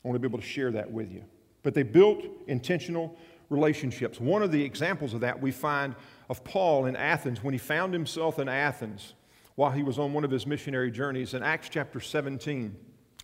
I 0.03 0.09
want 0.09 0.17
to 0.17 0.19
be 0.19 0.27
able 0.27 0.39
to 0.41 0.45
share 0.45 0.73
that 0.73 0.91
with 0.91 1.13
you. 1.13 1.23
But 1.63 1.75
they 1.75 1.83
built 1.83 2.25
intentional 2.47 3.19
relationships. 3.51 4.19
One 4.19 4.43
of 4.43 4.51
the 4.51 4.63
examples 4.63 5.13
of 5.13 5.21
that 5.21 5.41
we 5.41 5.51
find 5.51 5.95
of 6.31 6.43
Paul 6.43 6.87
in 6.87 6.97
Athens 6.97 7.45
when 7.45 7.53
he 7.53 7.59
found 7.59 7.93
himself 7.93 8.39
in 8.39 8.49
Athens 8.49 9.13
while 9.57 9.71
he 9.71 9.83
was 9.83 9.99
on 9.99 10.15
one 10.15 10.25
of 10.25 10.31
his 10.31 10.47
missionary 10.47 10.91
journeys 10.91 11.35
in 11.35 11.43
Acts 11.43 11.69
chapter 11.69 12.01
17. 12.01 12.75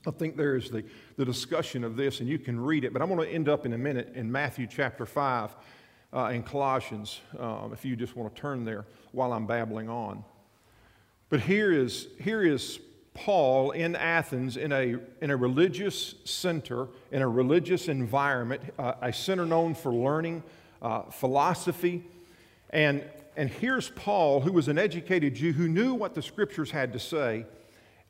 I 0.07 0.11
think 0.11 0.37
there 0.37 0.55
is 0.55 0.71
the, 0.71 0.85
the 1.17 1.25
discussion 1.25 1.83
of 1.83 1.97
this, 1.97 2.21
and 2.21 2.29
you 2.29 2.39
can 2.39 2.61
read 2.61 2.85
it, 2.85 2.93
but 2.93 3.01
I'm 3.01 3.09
going 3.09 3.27
to 3.27 3.35
end 3.35 3.49
up 3.49 3.65
in 3.65 3.73
a 3.73 3.79
minute 3.79 4.13
in 4.15 4.31
Matthew 4.31 4.67
chapter 4.67 5.07
5 5.07 5.57
uh, 6.17 6.29
and 6.29 6.47
Colossians, 6.47 7.21
um, 7.39 7.73
if 7.75 7.85
you 7.85 7.95
just 7.95 8.17
want 8.17 8.35
to 8.35 8.41
turn 8.41 8.65
there 8.65 8.87
while 9.13 9.35
I'm 9.35 9.47
babbling 9.47 9.91
on. 9.91 10.25
But 11.29 11.41
here 11.41 11.71
is, 11.71 12.09
here 12.19 12.43
is 12.43 12.81
Paul 13.13 13.73
in 13.73 13.95
Athens 13.95 14.57
in 14.57 14.73
a, 14.73 14.97
in 15.21 15.31
a 15.31 15.37
religious 15.37 16.15
center, 16.25 16.89
in 17.13 17.21
a 17.21 17.29
religious 17.29 17.89
environment, 17.89 18.63
uh, 18.79 18.95
a 19.03 19.13
center 19.13 19.45
known 19.45 19.75
for 19.75 19.93
learning 19.93 20.43
uh, 20.81 21.03
philosophy. 21.03 22.03
And, 22.71 23.05
and 23.37 23.51
here's 23.51 23.91
Paul, 23.91 24.41
who 24.41 24.53
was 24.53 24.69
an 24.69 24.79
educated 24.79 25.35
Jew 25.35 25.53
who 25.53 25.69
knew 25.69 25.93
what 25.93 26.15
the 26.15 26.23
scriptures 26.23 26.71
had 26.71 26.95
to 26.95 26.99
say, 26.99 27.45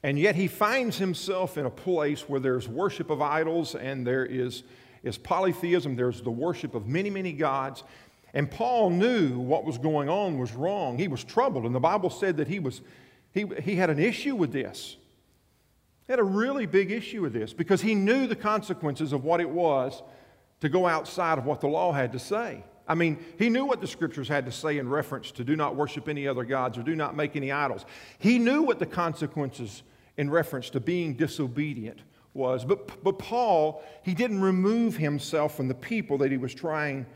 and 0.04 0.16
yet 0.16 0.36
he 0.36 0.46
finds 0.46 0.98
himself 0.98 1.58
in 1.58 1.66
a 1.66 1.70
place 1.70 2.28
where 2.28 2.38
there's 2.38 2.68
worship 2.68 3.10
of 3.10 3.20
idols 3.20 3.74
and 3.74 4.06
there 4.06 4.24
is, 4.24 4.62
is 5.06 5.16
polytheism, 5.16 5.96
there's 5.96 6.20
the 6.20 6.30
worship 6.30 6.74
of 6.74 6.86
many, 6.86 7.10
many 7.10 7.32
gods. 7.32 7.84
And 8.34 8.50
Paul 8.50 8.90
knew 8.90 9.38
what 9.38 9.64
was 9.64 9.78
going 9.78 10.08
on 10.08 10.38
was 10.38 10.52
wrong. 10.52 10.98
He 10.98 11.08
was 11.08 11.24
troubled, 11.24 11.64
and 11.64 11.74
the 11.74 11.80
Bible 11.80 12.10
said 12.10 12.36
that 12.36 12.48
he 12.48 12.58
was 12.58 12.82
he, 13.32 13.46
he 13.62 13.76
had 13.76 13.90
an 13.90 13.98
issue 13.98 14.34
with 14.34 14.52
this. 14.52 14.96
He 16.06 16.12
had 16.12 16.20
a 16.20 16.24
really 16.24 16.64
big 16.64 16.90
issue 16.90 17.20
with 17.20 17.34
this 17.34 17.52
because 17.52 17.82
he 17.82 17.94
knew 17.94 18.26
the 18.26 18.36
consequences 18.36 19.12
of 19.12 19.24
what 19.24 19.40
it 19.40 19.50
was 19.50 20.02
to 20.60 20.70
go 20.70 20.86
outside 20.86 21.36
of 21.36 21.44
what 21.44 21.60
the 21.60 21.66
law 21.66 21.92
had 21.92 22.12
to 22.12 22.18
say. 22.18 22.64
I 22.88 22.94
mean, 22.94 23.18
he 23.38 23.50
knew 23.50 23.66
what 23.66 23.80
the 23.80 23.86
scriptures 23.86 24.28
had 24.28 24.46
to 24.46 24.52
say 24.52 24.78
in 24.78 24.88
reference 24.88 25.32
to 25.32 25.44
do 25.44 25.54
not 25.54 25.76
worship 25.76 26.08
any 26.08 26.26
other 26.26 26.44
gods 26.44 26.78
or 26.78 26.82
do 26.82 26.94
not 26.94 27.14
make 27.14 27.36
any 27.36 27.52
idols. 27.52 27.84
He 28.18 28.38
knew 28.38 28.62
what 28.62 28.78
the 28.78 28.86
consequences 28.86 29.82
in 30.16 30.30
reference 30.30 30.70
to 30.70 30.80
being 30.80 31.14
disobedient 31.14 32.00
was. 32.36 32.64
But, 32.64 33.02
but 33.02 33.18
Paul, 33.18 33.82
he 34.02 34.14
didn't 34.14 34.40
remove 34.40 34.96
himself 34.96 35.56
from 35.56 35.68
the 35.68 35.74
people 35.74 36.18
that 36.18 36.30
he 36.30 36.36
was 36.36 36.54
trying 36.54 37.06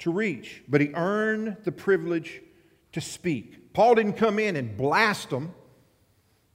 to 0.00 0.12
reach, 0.12 0.62
but 0.68 0.80
he 0.80 0.90
earned 0.94 1.56
the 1.64 1.72
privilege 1.72 2.40
to 2.92 3.00
speak. 3.00 3.72
Paul 3.72 3.96
didn't 3.96 4.14
come 4.14 4.38
in 4.38 4.56
and 4.56 4.76
blast 4.76 5.30
them. 5.30 5.54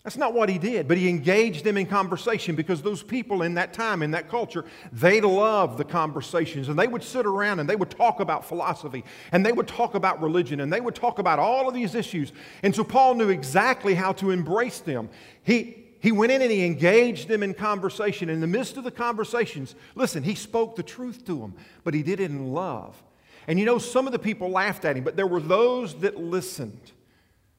That's 0.04 0.18
not 0.18 0.34
what 0.34 0.50
he 0.50 0.58
did, 0.58 0.90
but 0.90 0.98
he 0.98 1.08
engaged 1.08 1.64
them 1.64 1.78
in 1.78 1.86
conversation 1.86 2.56
because 2.56 2.82
those 2.82 3.02
people 3.02 3.42
in 3.42 3.54
that 3.54 3.72
time, 3.72 4.04
in 4.04 4.12
that 4.12 4.30
culture, 4.30 4.66
they 4.92 5.22
loved 5.22 5.78
the 5.78 5.86
conversations 5.86 6.68
and 6.68 6.78
they 6.78 6.88
would 6.88 7.04
sit 7.04 7.26
around 7.26 7.62
and 7.62 7.70
they 7.70 7.78
would 7.78 7.90
talk 7.90 8.20
about 8.20 8.44
philosophy 8.44 9.06
and 9.32 9.46
they 9.46 9.54
would 9.54 9.68
talk 9.68 9.96
about 9.96 10.22
religion 10.22 10.60
and 10.60 10.74
they 10.74 10.82
would 10.82 10.96
talk 10.96 11.20
about 11.20 11.40
all 11.40 11.70
of 11.70 11.74
these 11.74 11.96
issues. 11.96 12.34
And 12.64 12.76
so 12.76 12.84
Paul 12.84 13.16
knew 13.16 13.30
exactly 13.30 13.96
how 13.96 14.12
to 14.14 14.32
embrace 14.32 14.80
them. 14.80 15.10
He, 15.44 15.83
he 16.04 16.12
went 16.12 16.34
in 16.34 16.42
and 16.42 16.52
he 16.52 16.66
engaged 16.66 17.30
them 17.30 17.44
in 17.44 17.54
conversation. 17.54 18.30
In 18.30 18.42
the 18.42 18.48
midst 18.48 18.76
of 18.76 18.84
the 18.84 18.92
conversations, 18.92 19.74
listen, 19.96 20.22
he 20.22 20.36
spoke 20.36 20.76
the 20.76 20.84
truth 20.84 21.26
to 21.28 21.40
them, 21.40 21.56
but 21.86 21.94
he 21.94 22.04
did 22.04 22.20
it 22.20 22.30
in 22.30 22.52
love. 22.52 23.02
And 23.48 23.58
you 23.58 23.66
know, 23.66 23.78
some 23.78 24.06
of 24.06 24.12
the 24.12 24.20
people 24.20 24.50
laughed 24.50 24.84
at 24.84 24.98
him, 24.98 25.06
but 25.06 25.16
there 25.16 25.26
were 25.26 25.40
those 25.40 25.96
that 26.02 26.20
listened. 26.20 26.92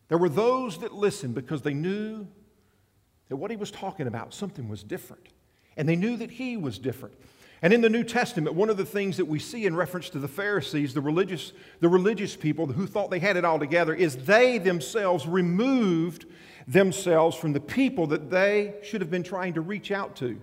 There 0.08 0.18
were 0.18 0.28
those 0.28 0.76
that 0.80 0.92
listened 0.92 1.34
because 1.34 1.62
they 1.62 1.72
knew 1.72 2.26
that 3.30 3.36
what 3.36 3.50
he 3.50 3.56
was 3.56 3.70
talking 3.70 4.06
about, 4.06 4.34
something 4.34 4.68
was 4.68 4.82
different. 4.82 5.26
And 5.78 5.88
they 5.88 5.96
knew 5.96 6.18
that 6.18 6.32
he 6.32 6.58
was 6.58 6.78
different. 6.78 7.14
And 7.62 7.72
in 7.72 7.80
the 7.80 7.88
New 7.88 8.04
Testament, 8.04 8.54
one 8.54 8.68
of 8.68 8.76
the 8.76 8.84
things 8.84 9.16
that 9.16 9.24
we 9.24 9.38
see 9.38 9.64
in 9.64 9.74
reference 9.74 10.10
to 10.10 10.18
the 10.18 10.28
Pharisees, 10.28 10.92
the 10.92 11.00
religious, 11.00 11.54
the 11.80 11.88
religious 11.88 12.36
people 12.36 12.66
who 12.66 12.86
thought 12.86 13.10
they 13.10 13.20
had 13.20 13.38
it 13.38 13.44
all 13.46 13.58
together, 13.58 13.94
is 13.94 14.18
they 14.18 14.58
themselves 14.58 15.26
removed 15.26 16.26
themselves 16.66 17.36
from 17.36 17.52
the 17.52 17.60
people 17.60 18.06
that 18.08 18.30
they 18.30 18.74
should 18.82 19.00
have 19.00 19.10
been 19.10 19.22
trying 19.22 19.54
to 19.54 19.60
reach 19.60 19.90
out 19.90 20.16
to. 20.16 20.40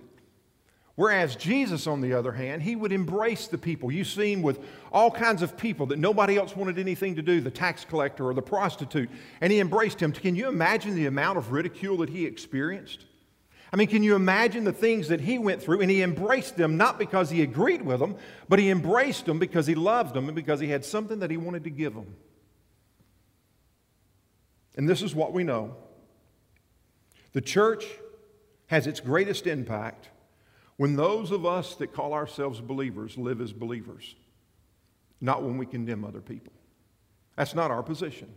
Whereas 0.94 1.36
Jesus, 1.36 1.86
on 1.86 2.02
the 2.02 2.12
other 2.12 2.32
hand, 2.32 2.62
he 2.62 2.76
would 2.76 2.92
embrace 2.92 3.46
the 3.46 3.56
people. 3.56 3.90
You 3.90 4.04
see 4.04 4.34
seen 4.34 4.42
with 4.42 4.60
all 4.92 5.10
kinds 5.10 5.40
of 5.40 5.56
people 5.56 5.86
that 5.86 5.98
nobody 5.98 6.36
else 6.36 6.54
wanted 6.54 6.78
anything 6.78 7.16
to 7.16 7.22
do, 7.22 7.40
the 7.40 7.50
tax 7.50 7.84
collector 7.84 8.26
or 8.26 8.34
the 8.34 8.42
prostitute, 8.42 9.08
and 9.40 9.50
he 9.50 9.58
embraced 9.58 10.00
him. 10.00 10.12
Can 10.12 10.36
you 10.36 10.48
imagine 10.48 10.94
the 10.94 11.06
amount 11.06 11.38
of 11.38 11.50
ridicule 11.50 11.96
that 11.98 12.10
he 12.10 12.26
experienced? 12.26 13.06
I 13.72 13.76
mean, 13.76 13.88
can 13.88 14.02
you 14.02 14.14
imagine 14.14 14.64
the 14.64 14.72
things 14.72 15.08
that 15.08 15.22
he 15.22 15.38
went 15.38 15.62
through? 15.62 15.80
And 15.80 15.90
he 15.90 16.02
embraced 16.02 16.58
them 16.58 16.76
not 16.76 16.98
because 16.98 17.30
he 17.30 17.40
agreed 17.40 17.80
with 17.80 18.00
them, 18.00 18.16
but 18.46 18.58
he 18.58 18.68
embraced 18.68 19.24
them 19.24 19.38
because 19.38 19.66
he 19.66 19.74
loved 19.74 20.12
them 20.12 20.26
and 20.26 20.34
because 20.34 20.60
he 20.60 20.68
had 20.68 20.84
something 20.84 21.20
that 21.20 21.30
he 21.30 21.38
wanted 21.38 21.64
to 21.64 21.70
give 21.70 21.94
them. 21.94 22.14
And 24.76 24.86
this 24.86 25.00
is 25.00 25.14
what 25.14 25.32
we 25.32 25.42
know 25.42 25.74
the 27.32 27.40
church 27.40 27.86
has 28.66 28.86
its 28.86 29.00
greatest 29.00 29.46
impact 29.46 30.08
when 30.76 30.96
those 30.96 31.30
of 31.30 31.44
us 31.44 31.74
that 31.76 31.92
call 31.92 32.12
ourselves 32.12 32.60
believers 32.60 33.16
live 33.18 33.40
as 33.40 33.52
believers, 33.52 34.14
not 35.20 35.42
when 35.42 35.58
we 35.58 35.66
condemn 35.66 36.04
other 36.04 36.20
people. 36.20 36.52
That's 37.36 37.54
not 37.54 37.70
our 37.70 37.82
position. 37.82 38.32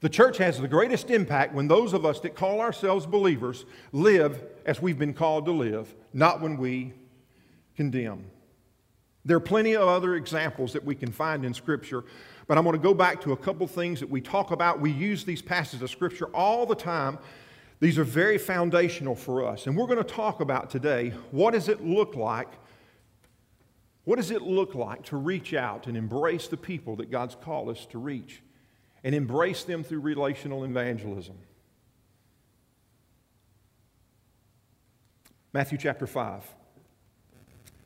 The 0.00 0.08
church 0.08 0.38
has 0.38 0.60
the 0.60 0.68
greatest 0.68 1.10
impact 1.10 1.54
when 1.54 1.68
those 1.68 1.92
of 1.92 2.04
us 2.04 2.20
that 2.20 2.34
call 2.34 2.60
ourselves 2.60 3.06
believers 3.06 3.64
live 3.92 4.42
as 4.66 4.82
we've 4.82 4.98
been 4.98 5.14
called 5.14 5.46
to 5.46 5.52
live, 5.52 5.94
not 6.12 6.40
when 6.40 6.58
we 6.58 6.92
condemn. 7.76 8.24
There 9.24 9.36
are 9.36 9.40
plenty 9.40 9.74
of 9.74 9.88
other 9.88 10.14
examples 10.14 10.72
that 10.74 10.84
we 10.84 10.94
can 10.94 11.10
find 11.10 11.44
in 11.44 11.52
Scripture, 11.54 12.04
but 12.46 12.58
I'm 12.58 12.64
going 12.64 12.76
to 12.76 12.82
go 12.82 12.94
back 12.94 13.20
to 13.22 13.32
a 13.32 13.36
couple 13.36 13.66
things 13.66 14.00
that 14.00 14.08
we 14.08 14.20
talk 14.20 14.50
about. 14.50 14.80
We 14.80 14.92
use 14.92 15.24
these 15.24 15.42
passages 15.42 15.82
of 15.82 15.90
Scripture 15.90 16.26
all 16.26 16.66
the 16.66 16.76
time. 16.76 17.18
These 17.78 17.98
are 17.98 18.04
very 18.04 18.38
foundational 18.38 19.14
for 19.14 19.46
us. 19.46 19.66
And 19.66 19.76
we're 19.76 19.86
going 19.86 19.98
to 19.98 20.04
talk 20.04 20.40
about 20.40 20.70
today 20.70 21.10
what 21.30 21.52
does 21.52 21.68
it 21.68 21.84
look 21.84 22.16
like? 22.16 22.48
What 24.04 24.16
does 24.16 24.30
it 24.30 24.42
look 24.42 24.74
like 24.74 25.04
to 25.06 25.16
reach 25.16 25.52
out 25.52 25.86
and 25.86 25.96
embrace 25.96 26.48
the 26.48 26.56
people 26.56 26.96
that 26.96 27.10
God's 27.10 27.34
called 27.34 27.68
us 27.68 27.86
to 27.86 27.98
reach? 27.98 28.42
and 29.06 29.14
embrace 29.14 29.62
them 29.62 29.84
through 29.84 30.00
relational 30.00 30.64
evangelism. 30.64 31.38
Matthew 35.52 35.78
chapter 35.78 36.08
5. 36.08 36.42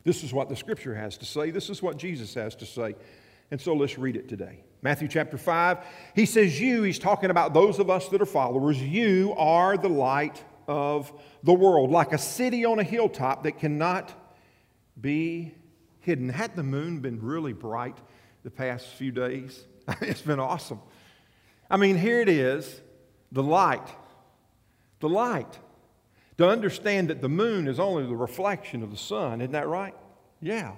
This 0.02 0.25
is 0.25 0.32
what 0.32 0.49
the 0.49 0.56
scripture 0.56 0.94
has 0.94 1.18
to 1.18 1.26
say. 1.26 1.50
This 1.50 1.68
is 1.68 1.82
what 1.82 1.99
Jesus 1.99 2.32
has 2.32 2.54
to 2.56 2.64
say. 2.64 2.97
And 3.50 3.61
so 3.61 3.75
let's 3.75 3.99
read 3.99 4.16
it 4.16 4.30
today. 4.30 4.64
Matthew 4.82 5.08
chapter 5.08 5.37
5. 5.37 5.78
He 6.14 6.26
says, 6.26 6.60
You, 6.60 6.82
he's 6.82 6.99
talking 6.99 7.30
about 7.30 7.52
those 7.52 7.78
of 7.78 7.90
us 7.90 8.08
that 8.08 8.22
are 8.22 8.26
followers, 8.26 8.80
you 8.80 9.34
are 9.37 9.76
the 9.76 9.88
light 9.88 10.42
of 10.66 11.12
the 11.42 11.52
world, 11.52 11.90
like 11.90 12.12
a 12.12 12.18
city 12.18 12.64
on 12.64 12.78
a 12.78 12.84
hilltop 12.84 13.42
that 13.42 13.58
cannot 13.58 14.12
be 15.00 15.54
hidden. 16.00 16.28
Had 16.28 16.56
the 16.56 16.62
moon 16.62 17.00
been 17.00 17.20
really 17.20 17.52
bright 17.52 17.99
the 18.42 18.50
past 18.50 18.87
few 18.87 19.12
days? 19.12 19.64
it's 20.00 20.22
been 20.22 20.40
awesome. 20.40 20.80
I 21.70 21.76
mean, 21.76 21.96
here 21.96 22.20
it 22.20 22.28
is 22.28 22.80
the 23.32 23.42
light. 23.42 23.88
The 25.00 25.08
light. 25.08 25.58
To 26.38 26.49
understand 26.49 27.08
that 27.08 27.20
the 27.20 27.28
moon 27.28 27.68
is 27.68 27.78
only 27.78 28.06
the 28.06 28.16
reflection 28.16 28.82
of 28.82 28.90
the 28.90 28.96
sun, 28.96 29.40
isn't 29.40 29.52
that 29.52 29.68
right? 29.68 29.94
Yeah. 30.40 30.72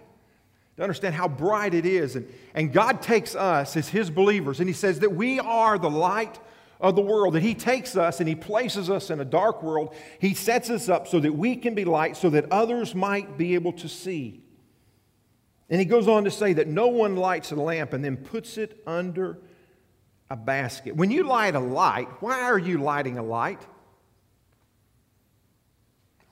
To 0.76 0.82
understand 0.82 1.14
how 1.14 1.28
bright 1.28 1.74
it 1.74 1.84
is. 1.84 2.16
And, 2.16 2.32
and 2.54 2.72
God 2.72 3.02
takes 3.02 3.34
us 3.34 3.76
as 3.76 3.88
His 3.88 4.10
believers, 4.10 4.58
and 4.58 4.68
He 4.68 4.72
says 4.72 5.00
that 5.00 5.14
we 5.14 5.38
are 5.38 5.78
the 5.78 5.90
light 5.90 6.38
of 6.80 6.96
the 6.96 7.02
world, 7.02 7.34
that 7.34 7.42
He 7.42 7.54
takes 7.54 7.96
us 7.96 8.20
and 8.20 8.28
He 8.28 8.34
places 8.34 8.90
us 8.90 9.10
in 9.10 9.20
a 9.20 9.24
dark 9.24 9.62
world. 9.62 9.94
He 10.18 10.34
sets 10.34 10.70
us 10.70 10.88
up 10.88 11.06
so 11.06 11.20
that 11.20 11.32
we 11.32 11.56
can 11.56 11.74
be 11.74 11.84
light, 11.84 12.16
so 12.16 12.30
that 12.30 12.50
others 12.50 12.94
might 12.94 13.36
be 13.36 13.54
able 13.54 13.72
to 13.74 13.88
see. 13.88 14.42
And 15.68 15.78
He 15.78 15.84
goes 15.84 16.08
on 16.08 16.24
to 16.24 16.30
say 16.30 16.54
that 16.54 16.68
no 16.68 16.88
one 16.88 17.16
lights 17.16 17.52
a 17.52 17.56
lamp 17.56 17.92
and 17.92 18.04
then 18.04 18.16
puts 18.16 18.56
it 18.58 18.82
under 18.86 19.38
a 20.30 20.36
basket. 20.36 20.96
When 20.96 21.10
you 21.10 21.24
light 21.24 21.54
a 21.54 21.60
light, 21.60 22.08
why 22.20 22.40
are 22.40 22.58
you 22.58 22.78
lighting 22.78 23.18
a 23.18 23.22
light? 23.22 23.60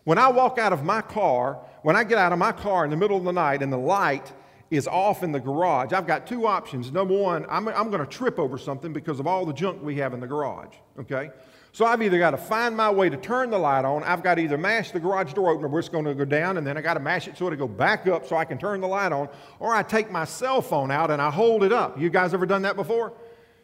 When 0.04 0.16
I 0.16 0.28
walk 0.28 0.58
out 0.58 0.72
of 0.72 0.82
my 0.82 1.02
car, 1.02 1.60
when 1.82 1.96
I 1.96 2.04
get 2.04 2.18
out 2.18 2.32
of 2.32 2.38
my 2.38 2.52
car 2.52 2.84
in 2.84 2.90
the 2.90 2.96
middle 2.96 3.16
of 3.16 3.24
the 3.24 3.32
night 3.32 3.62
and 3.62 3.72
the 3.72 3.78
light 3.78 4.32
is 4.70 4.86
off 4.86 5.22
in 5.22 5.32
the 5.32 5.40
garage, 5.40 5.92
I've 5.92 6.06
got 6.06 6.26
two 6.26 6.46
options. 6.46 6.92
Number 6.92 7.16
one, 7.16 7.44
I'm, 7.48 7.66
I'm 7.68 7.90
going 7.90 8.00
to 8.00 8.06
trip 8.06 8.38
over 8.38 8.56
something 8.56 8.92
because 8.92 9.18
of 9.18 9.26
all 9.26 9.44
the 9.44 9.52
junk 9.52 9.82
we 9.82 9.96
have 9.96 10.14
in 10.14 10.20
the 10.20 10.26
garage, 10.26 10.74
okay? 10.98 11.30
So 11.72 11.84
I've 11.84 12.02
either 12.02 12.18
got 12.18 12.32
to 12.32 12.36
find 12.36 12.76
my 12.76 12.90
way 12.90 13.08
to 13.08 13.16
turn 13.16 13.50
the 13.50 13.58
light 13.58 13.84
on, 13.84 14.04
I've 14.04 14.22
got 14.22 14.36
to 14.36 14.42
either 14.42 14.58
mash 14.58 14.90
the 14.90 15.00
garage 15.00 15.32
door 15.32 15.50
opener 15.50 15.68
where 15.68 15.80
it's 15.80 15.88
going 15.88 16.04
to 16.04 16.14
go 16.14 16.24
down, 16.24 16.56
and 16.56 16.66
then 16.66 16.76
I 16.76 16.82
got 16.82 16.94
to 16.94 17.00
mash 17.00 17.28
it 17.28 17.36
so 17.36 17.46
it'll 17.46 17.58
go 17.58 17.68
back 17.68 18.06
up 18.06 18.26
so 18.26 18.36
I 18.36 18.44
can 18.44 18.58
turn 18.58 18.80
the 18.80 18.88
light 18.88 19.12
on, 19.12 19.28
or 19.58 19.74
I 19.74 19.82
take 19.82 20.10
my 20.10 20.24
cell 20.24 20.62
phone 20.62 20.90
out 20.90 21.10
and 21.10 21.20
I 21.20 21.30
hold 21.30 21.64
it 21.64 21.72
up. 21.72 22.00
You 22.00 22.10
guys 22.10 22.34
ever 22.34 22.46
done 22.46 22.62
that 22.62 22.76
before? 22.76 23.12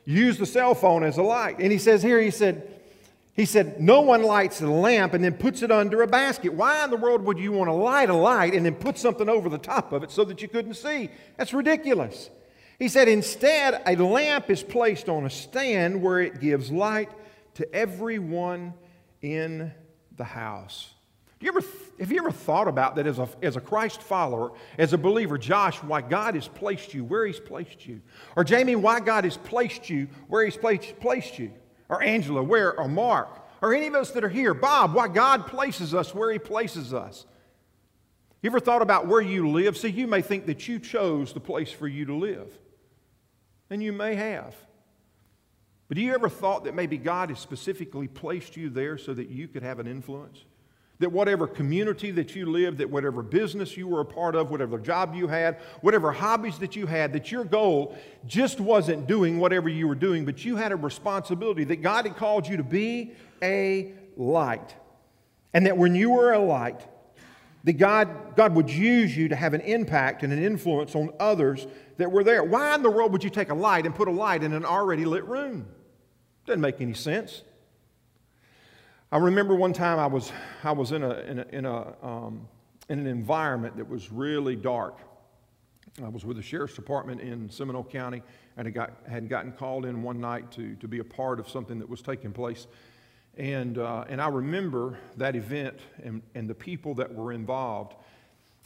use 0.07 0.39
the 0.39 0.47
cell 0.47 0.75
phone 0.75 1.03
as 1.03 1.19
a 1.19 1.23
light. 1.23 1.59
And 1.59 1.71
he 1.71 1.79
says 1.79 2.03
here, 2.03 2.21
he 2.21 2.31
said, 2.31 2.76
he 3.37 3.45
said, 3.45 3.79
no 3.79 4.01
one 4.01 4.23
lights 4.23 4.63
a 4.63 4.67
lamp 4.67 5.13
and 5.13 5.23
then 5.23 5.35
puts 5.35 5.61
it 5.61 5.71
under 5.71 6.01
a 6.01 6.07
basket. 6.07 6.55
Why 6.55 6.83
in 6.85 6.91
the 6.91 6.97
world 6.97 7.23
would 7.23 7.39
you 7.39 7.53
want 7.53 7.69
to 7.69 7.75
light 7.75 8.09
a 8.09 8.15
light 8.15 8.55
and 8.55 8.65
then 8.65 8.75
put 8.75 8.97
something 8.97 9.29
over 9.29 9.51
the 9.51 9.59
top 9.59 9.93
of 9.93 10.03
it 10.03 10.11
so 10.11 10.25
that 10.25 10.41
you 10.41 10.49
couldn't 10.49 10.75
see? 10.75 11.11
That's 11.37 11.53
ridiculous. 11.53 12.31
He 12.79 12.89
said, 12.89 13.09
instead, 13.09 13.83
a 13.87 13.95
lamp 13.97 14.49
is 14.49 14.63
placed 14.63 15.11
on 15.11 15.27
a 15.27 15.31
stand 15.31 16.01
where 16.01 16.21
it 16.21 16.41
gives 16.41 16.73
light 16.73 17.11
to 17.55 17.75
everyone 17.75 18.73
in 19.21 19.71
the 20.17 20.25
house. 20.25 20.95
You 21.39 21.49
ever, 21.49 21.61
have 22.01 22.11
you 22.11 22.19
ever 22.19 22.31
thought 22.31 22.69
about 22.69 22.97
that 22.97 23.07
as 23.07 23.19
a, 23.19 23.29
as 23.43 23.57
a 23.57 23.61
Christ 23.61 24.01
follower, 24.01 24.53
as 24.79 24.95
a 24.95 24.99
believer, 24.99 25.37
Josh, 25.37 25.83
why 25.83 26.01
God 26.01 26.35
has 26.37 26.49
placed 26.49 26.95
you 26.95 27.05
where 27.05 27.27
He's 27.27 27.39
placed 27.39 27.87
you? 27.87 28.01
Or 28.35 28.45
Jamie, 28.45 28.77
why 28.77 29.01
God 29.01 29.25
has 29.25 29.37
placed 29.37 29.91
you 29.91 30.09
where 30.29 30.43
He's 30.43 30.57
placed, 30.57 30.99
placed 31.01 31.39
you? 31.39 31.53
Or 31.89 32.03
Angela, 32.03 32.43
where? 32.43 32.79
Or 32.79 32.89
Mark? 32.89 33.29
Or 33.63 33.75
any 33.75 33.87
of 33.87 33.95
us 33.95 34.11
that 34.13 34.25
are 34.25 34.29
here, 34.29 34.55
Bob, 34.55 34.95
why 34.95 35.09
God 35.09 35.47
places 35.47 35.95
us 35.95 36.15
where 36.15 36.31
He 36.31 36.39
places 36.39 36.93
us? 36.93 37.27
You 38.43 38.51
ever 38.51 38.61
thought 38.61 38.83
about 38.83 39.07
where 39.07 39.21
you 39.21 39.49
live? 39.51 39.77
See, 39.77 39.89
you 39.89 40.07
may 40.07 40.23
think 40.23 40.47
that 40.47 40.69
you 40.69 40.79
chose 40.79 41.33
the 41.33 41.41
place 41.41 41.73
for 41.73 41.89
you 41.89 42.05
to 42.07 42.15
live, 42.15 42.57
and 43.71 43.83
you 43.83 43.93
may 43.93 44.15
have. 44.15 44.55
But 45.89 45.97
do 45.97 46.03
you 46.03 46.15
ever 46.15 46.29
thought 46.29 46.65
that 46.65 46.75
maybe 46.75 46.99
God 46.99 47.31
has 47.31 47.39
specifically 47.39 48.09
placed 48.09 48.57
you 48.57 48.69
there 48.69 48.99
so 48.99 49.15
that 49.15 49.29
you 49.29 49.49
could 49.49 49.63
have 49.63 49.79
an 49.79 49.87
influence? 49.87 50.45
That 50.99 51.13
whatever 51.13 51.47
community 51.47 52.11
that 52.13 52.35
you 52.35 52.47
lived, 52.47 52.79
that 52.79 52.89
whatever 52.89 53.23
business 53.23 53.77
you 53.77 53.87
were 53.87 54.01
a 54.01 54.05
part 54.05 54.35
of, 54.35 54.51
whatever 54.51 54.79
job 54.79 55.15
you 55.15 55.29
had, 55.29 55.59
whatever 55.83 56.11
hobbies 56.11 56.59
that 56.59 56.75
you 56.75 56.87
had, 56.87 57.13
that 57.13 57.31
your 57.31 57.45
goal 57.45 57.97
just 58.27 58.61
wasn't 58.61 59.07
doing 59.07 59.39
whatever 59.39 59.69
you 59.69 59.87
were 59.87 59.95
doing, 59.95 60.25
but 60.25 60.45
you 60.45 60.57
had 60.57 60.73
a 60.73 60.77
responsibility 60.77 61.65
that 61.65 61.83
God 61.83 62.07
had 62.07 62.17
called 62.17 62.49
you 62.49 62.57
to 62.57 62.63
be 62.63 63.13
a 63.43 63.93
light. 64.17 64.75
And 65.53 65.67
that 65.67 65.77
when 65.77 65.95
you 65.95 66.11
were 66.11 66.33
a 66.33 66.39
light, 66.39 66.81
that 67.65 67.75
God, 67.75 68.37
God 68.37 68.55
would 68.55 68.71
use 68.71 69.17
you 69.17 69.29
to 69.29 69.37
have 69.37 69.53
an 69.53 69.61
impact 69.63 70.23
and 70.23 70.33
an 70.33 70.43
influence 70.43 70.95
on 70.95 71.13
others 71.19 71.67
that 71.97 72.11
were 72.11 72.23
there. 72.23 72.45
Why 72.45 72.75
in 72.75 72.83
the 72.83 72.91
world 72.91 73.13
would 73.13 73.25
you 73.25 73.31
take 73.31 73.51
a 73.51 73.55
light 73.55 73.87
and 73.87 73.95
put 73.95 74.07
a 74.07 74.13
light 74.13 74.45
in 74.45 74.53
an 74.53 74.65
already 74.65 75.05
lit 75.05 75.25
room? 75.25 75.67
Doesn't 76.47 76.61
make 76.61 76.81
any 76.81 76.95
sense. 76.95 77.43
I 79.13 79.19
remember 79.19 79.55
one 79.55 79.73
time 79.73 80.01
I 80.01 80.07
was, 80.07 80.33
I 80.65 80.73
was 80.73 80.91
in, 80.91 81.05
a, 81.05 81.19
in, 81.21 81.39
a, 81.39 81.47
in, 81.53 81.65
a, 81.65 81.95
um, 82.03 82.49
in 82.89 82.99
an 82.99 83.07
environment 83.07 83.77
that 83.77 83.89
was 83.89 84.11
really 84.11 84.57
dark. 84.57 84.99
I 86.05 86.09
was 86.09 86.25
with 86.25 86.37
the 86.37 86.43
sheriff's 86.43 86.75
department 86.75 87.21
in 87.21 87.49
Seminole 87.49 87.85
County 87.85 88.23
and 88.57 88.67
I 88.67 88.71
got, 88.73 88.95
had 89.09 89.29
gotten 89.29 89.53
called 89.53 89.87
in 89.87 90.03
one 90.03 90.21
night 90.21 90.51
to, 90.53 90.75
to 90.77 90.89
be 90.89 90.99
a 90.99 91.05
part 91.05 91.39
of 91.39 91.49
something 91.49 91.79
that 91.79 91.89
was 91.89 92.03
taking 92.03 92.33
place. 92.33 92.67
And, 93.37 93.79
uh, 93.79 94.05
and 94.09 94.21
I 94.21 94.29
remember 94.29 94.99
that 95.19 95.37
event 95.37 95.79
and, 96.03 96.21
and 96.35 96.51
the 96.51 96.55
people 96.55 96.95
that 96.95 97.15
were 97.15 97.33
involved. 97.33 97.95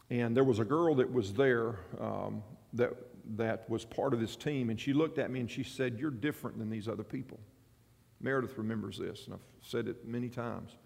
And 0.08 0.34
there 0.34 0.44
was 0.44 0.58
a 0.58 0.64
girl 0.64 0.94
that 0.94 1.12
was 1.12 1.34
there 1.34 1.76
um, 2.00 2.42
that, 2.72 2.94
that 3.36 3.68
was 3.68 3.84
part 3.84 4.14
of 4.14 4.20
this 4.20 4.36
team, 4.36 4.70
and 4.70 4.80
she 4.80 4.92
looked 4.92 5.18
at 5.18 5.30
me 5.30 5.40
and 5.40 5.50
she 5.50 5.64
said, 5.64 5.98
You're 5.98 6.10
different 6.10 6.58
than 6.58 6.70
these 6.70 6.88
other 6.88 7.04
people. 7.04 7.38
Meredith 8.20 8.58
remembers 8.58 8.98
this, 8.98 9.24
and 9.24 9.34
I've 9.34 9.40
said 9.62 9.88
it 9.88 10.06
many 10.06 10.28
times. 10.28 10.76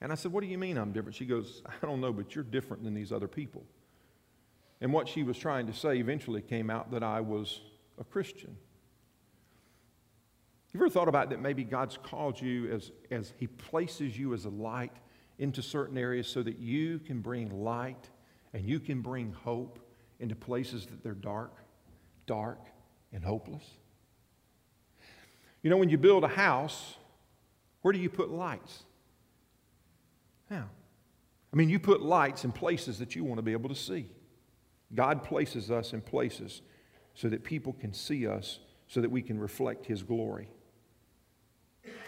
And 0.00 0.10
I 0.10 0.14
said, 0.14 0.32
What 0.32 0.42
do 0.42 0.48
you 0.48 0.58
mean 0.58 0.76
I'm 0.76 0.92
different? 0.92 1.14
She 1.16 1.26
goes, 1.26 1.62
I 1.66 1.86
don't 1.86 2.00
know, 2.00 2.12
but 2.12 2.34
you're 2.34 2.44
different 2.44 2.82
than 2.84 2.94
these 2.94 3.12
other 3.12 3.28
people. 3.28 3.64
And 4.80 4.92
what 4.92 5.08
she 5.08 5.22
was 5.22 5.36
trying 5.36 5.66
to 5.66 5.74
say 5.74 5.98
eventually 5.98 6.40
came 6.40 6.70
out 6.70 6.90
that 6.92 7.02
I 7.02 7.20
was 7.20 7.60
a 7.98 8.04
Christian. 8.04 8.56
You 10.72 10.80
ever 10.80 10.88
thought 10.88 11.08
about 11.08 11.30
that 11.30 11.40
maybe 11.40 11.64
God's 11.64 11.98
called 12.00 12.40
you 12.40 12.72
as, 12.72 12.92
as 13.10 13.32
He 13.36 13.46
places 13.46 14.18
you 14.18 14.32
as 14.34 14.44
a 14.44 14.50
light 14.50 14.96
into 15.38 15.62
certain 15.62 15.98
areas 15.98 16.28
so 16.28 16.42
that 16.42 16.58
you 16.58 16.98
can 17.00 17.20
bring 17.20 17.62
light 17.62 18.08
and 18.54 18.64
you 18.64 18.80
can 18.80 19.00
bring 19.00 19.32
hope 19.32 19.78
into 20.20 20.36
places 20.36 20.86
that 20.86 21.02
they're 21.02 21.12
dark, 21.12 21.56
dark, 22.26 22.60
and 23.12 23.24
hopeless? 23.24 23.64
You 25.62 25.70
know, 25.70 25.76
when 25.76 25.90
you 25.90 25.98
build 25.98 26.24
a 26.24 26.28
house, 26.28 26.96
where 27.82 27.92
do 27.92 27.98
you 27.98 28.08
put 28.08 28.30
lights? 28.30 28.84
How? 30.48 30.64
I 31.52 31.56
mean, 31.56 31.68
you 31.68 31.78
put 31.78 32.02
lights 32.02 32.44
in 32.44 32.52
places 32.52 32.98
that 32.98 33.14
you 33.14 33.24
want 33.24 33.38
to 33.38 33.42
be 33.42 33.52
able 33.52 33.68
to 33.68 33.74
see. 33.74 34.06
God 34.94 35.22
places 35.22 35.70
us 35.70 35.92
in 35.92 36.00
places 36.00 36.62
so 37.14 37.28
that 37.28 37.44
people 37.44 37.72
can 37.72 37.92
see 37.92 38.26
us, 38.26 38.60
so 38.88 39.00
that 39.00 39.10
we 39.10 39.22
can 39.22 39.38
reflect 39.38 39.86
His 39.86 40.02
glory. 40.02 40.48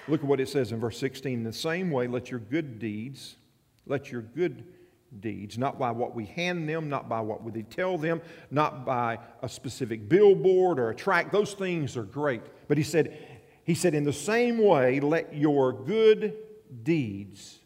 Look 0.08 0.20
at 0.20 0.26
what 0.26 0.40
it 0.40 0.48
says 0.48 0.72
in 0.72 0.80
verse 0.80 0.98
16. 0.98 1.32
In 1.32 1.44
the 1.44 1.52
same 1.52 1.90
way, 1.90 2.06
let 2.06 2.30
your 2.30 2.40
good 2.40 2.78
deeds, 2.78 3.36
let 3.86 4.10
your 4.10 4.22
good 4.22 4.64
deeds, 5.20 5.58
not 5.58 5.78
by 5.78 5.90
what 5.90 6.14
we 6.14 6.24
hand 6.24 6.68
them, 6.68 6.88
not 6.88 7.08
by 7.08 7.20
what 7.20 7.42
we 7.42 7.62
tell 7.62 7.98
them, 7.98 8.20
not 8.50 8.84
by 8.84 9.18
a 9.42 9.48
specific 9.48 10.08
billboard 10.08 10.78
or 10.78 10.90
a 10.90 10.94
track, 10.94 11.30
those 11.30 11.54
things 11.54 11.96
are 11.96 12.04
great. 12.04 12.42
But 12.68 12.78
he 12.78 12.84
said, 12.84 13.16
he 13.64 13.74
said, 13.74 13.94
in 13.94 14.04
the 14.04 14.12
same 14.12 14.58
way, 14.58 15.00
let 15.00 15.34
your 15.34 15.72
good 15.72 16.34
deeds, 16.82 17.58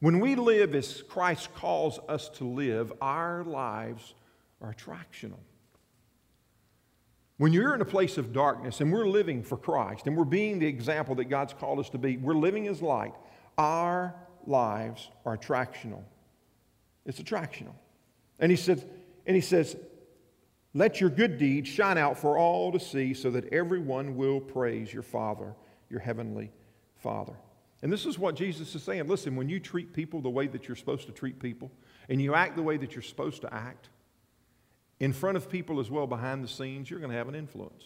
when 0.00 0.20
we 0.20 0.36
live 0.36 0.74
as 0.74 1.02
Christ 1.02 1.52
calls 1.54 1.98
us 2.08 2.28
to 2.30 2.44
live, 2.44 2.92
our 3.00 3.42
lives 3.44 4.14
are 4.60 4.72
attractional. 4.72 5.40
When 7.38 7.52
you're 7.52 7.74
in 7.74 7.80
a 7.80 7.86
place 7.86 8.18
of 8.18 8.32
darkness 8.32 8.80
and 8.80 8.92
we're 8.92 9.06
living 9.06 9.42
for 9.42 9.56
Christ 9.56 10.06
and 10.06 10.16
we're 10.16 10.24
being 10.24 10.58
the 10.58 10.66
example 10.66 11.14
that 11.16 11.26
God's 11.26 11.52
called 11.52 11.78
us 11.78 11.88
to 11.90 11.98
be, 11.98 12.16
we're 12.16 12.34
living 12.34 12.66
as 12.68 12.82
light, 12.82 13.14
our 13.56 14.14
lives 14.46 15.08
are 15.24 15.36
attractional. 15.36 16.02
It's 17.06 17.20
attractional. 17.20 17.74
And 18.40 18.50
he 18.50 18.56
says, 18.56 18.84
and 19.26 19.34
he 19.34 19.40
says, 19.40 19.76
let 20.78 21.00
your 21.00 21.10
good 21.10 21.38
deeds 21.38 21.68
shine 21.68 21.98
out 21.98 22.16
for 22.16 22.38
all 22.38 22.70
to 22.72 22.78
see 22.78 23.12
so 23.12 23.30
that 23.30 23.52
everyone 23.52 24.16
will 24.16 24.40
praise 24.40 24.92
your 24.92 25.02
Father, 25.02 25.54
your 25.90 26.00
heavenly 26.00 26.52
Father. 26.96 27.34
And 27.82 27.92
this 27.92 28.06
is 28.06 28.18
what 28.18 28.34
Jesus 28.34 28.74
is 28.74 28.82
saying. 28.82 29.06
Listen, 29.08 29.36
when 29.36 29.48
you 29.48 29.60
treat 29.60 29.92
people 29.92 30.20
the 30.20 30.30
way 30.30 30.46
that 30.46 30.68
you're 30.68 30.76
supposed 30.76 31.06
to 31.06 31.12
treat 31.12 31.40
people, 31.40 31.70
and 32.08 32.22
you 32.22 32.34
act 32.34 32.56
the 32.56 32.62
way 32.62 32.76
that 32.76 32.94
you're 32.94 33.02
supposed 33.02 33.42
to 33.42 33.52
act, 33.52 33.90
in 35.00 35.12
front 35.12 35.36
of 35.36 35.50
people 35.50 35.80
as 35.80 35.90
well 35.90 36.06
behind 36.06 36.42
the 36.42 36.48
scenes, 36.48 36.90
you're 36.90 37.00
going 37.00 37.12
to 37.12 37.18
have 37.18 37.28
an 37.28 37.34
influence. 37.34 37.84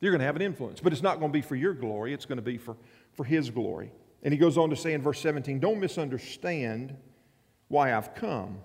You're 0.00 0.12
going 0.12 0.20
to 0.20 0.26
have 0.26 0.36
an 0.36 0.42
influence, 0.42 0.80
but 0.80 0.92
it's 0.92 1.02
not 1.02 1.20
going 1.20 1.30
to 1.30 1.36
be 1.36 1.42
for 1.42 1.56
your 1.56 1.72
glory, 1.72 2.12
it's 2.12 2.26
going 2.26 2.36
to 2.36 2.42
be 2.42 2.58
for, 2.58 2.76
for 3.12 3.24
His 3.24 3.50
glory. 3.50 3.90
And 4.22 4.32
he 4.32 4.38
goes 4.38 4.58
on 4.58 4.70
to 4.70 4.76
say 4.76 4.92
in 4.92 5.02
verse 5.02 5.20
17, 5.20 5.60
Don't 5.60 5.78
misunderstand 5.78 6.96
why 7.68 7.94
I've 7.94 8.14
come. 8.14 8.58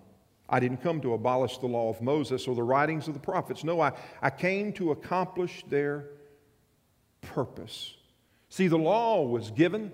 I 0.52 0.60
didn't 0.60 0.84
come 0.84 1.00
to 1.02 1.14
abolish 1.14 1.58
the 1.58 1.68
law 1.68 1.90
of 1.90 2.02
Moses 2.02 2.48
or 2.48 2.54
the 2.54 2.64
writings 2.64 3.08
of 3.08 3.14
the 3.14 3.20
prophets. 3.20 3.64
No, 3.64 3.80
I, 3.80 3.94
I 4.22 4.30
came 4.30 4.74
to 4.74 4.92
accomplish 4.92 5.64
their 5.70 6.10
purpose. 7.22 7.96
See, 8.50 8.68
the 8.68 8.78
law 8.78 9.26
was 9.26 9.50
given 9.50 9.92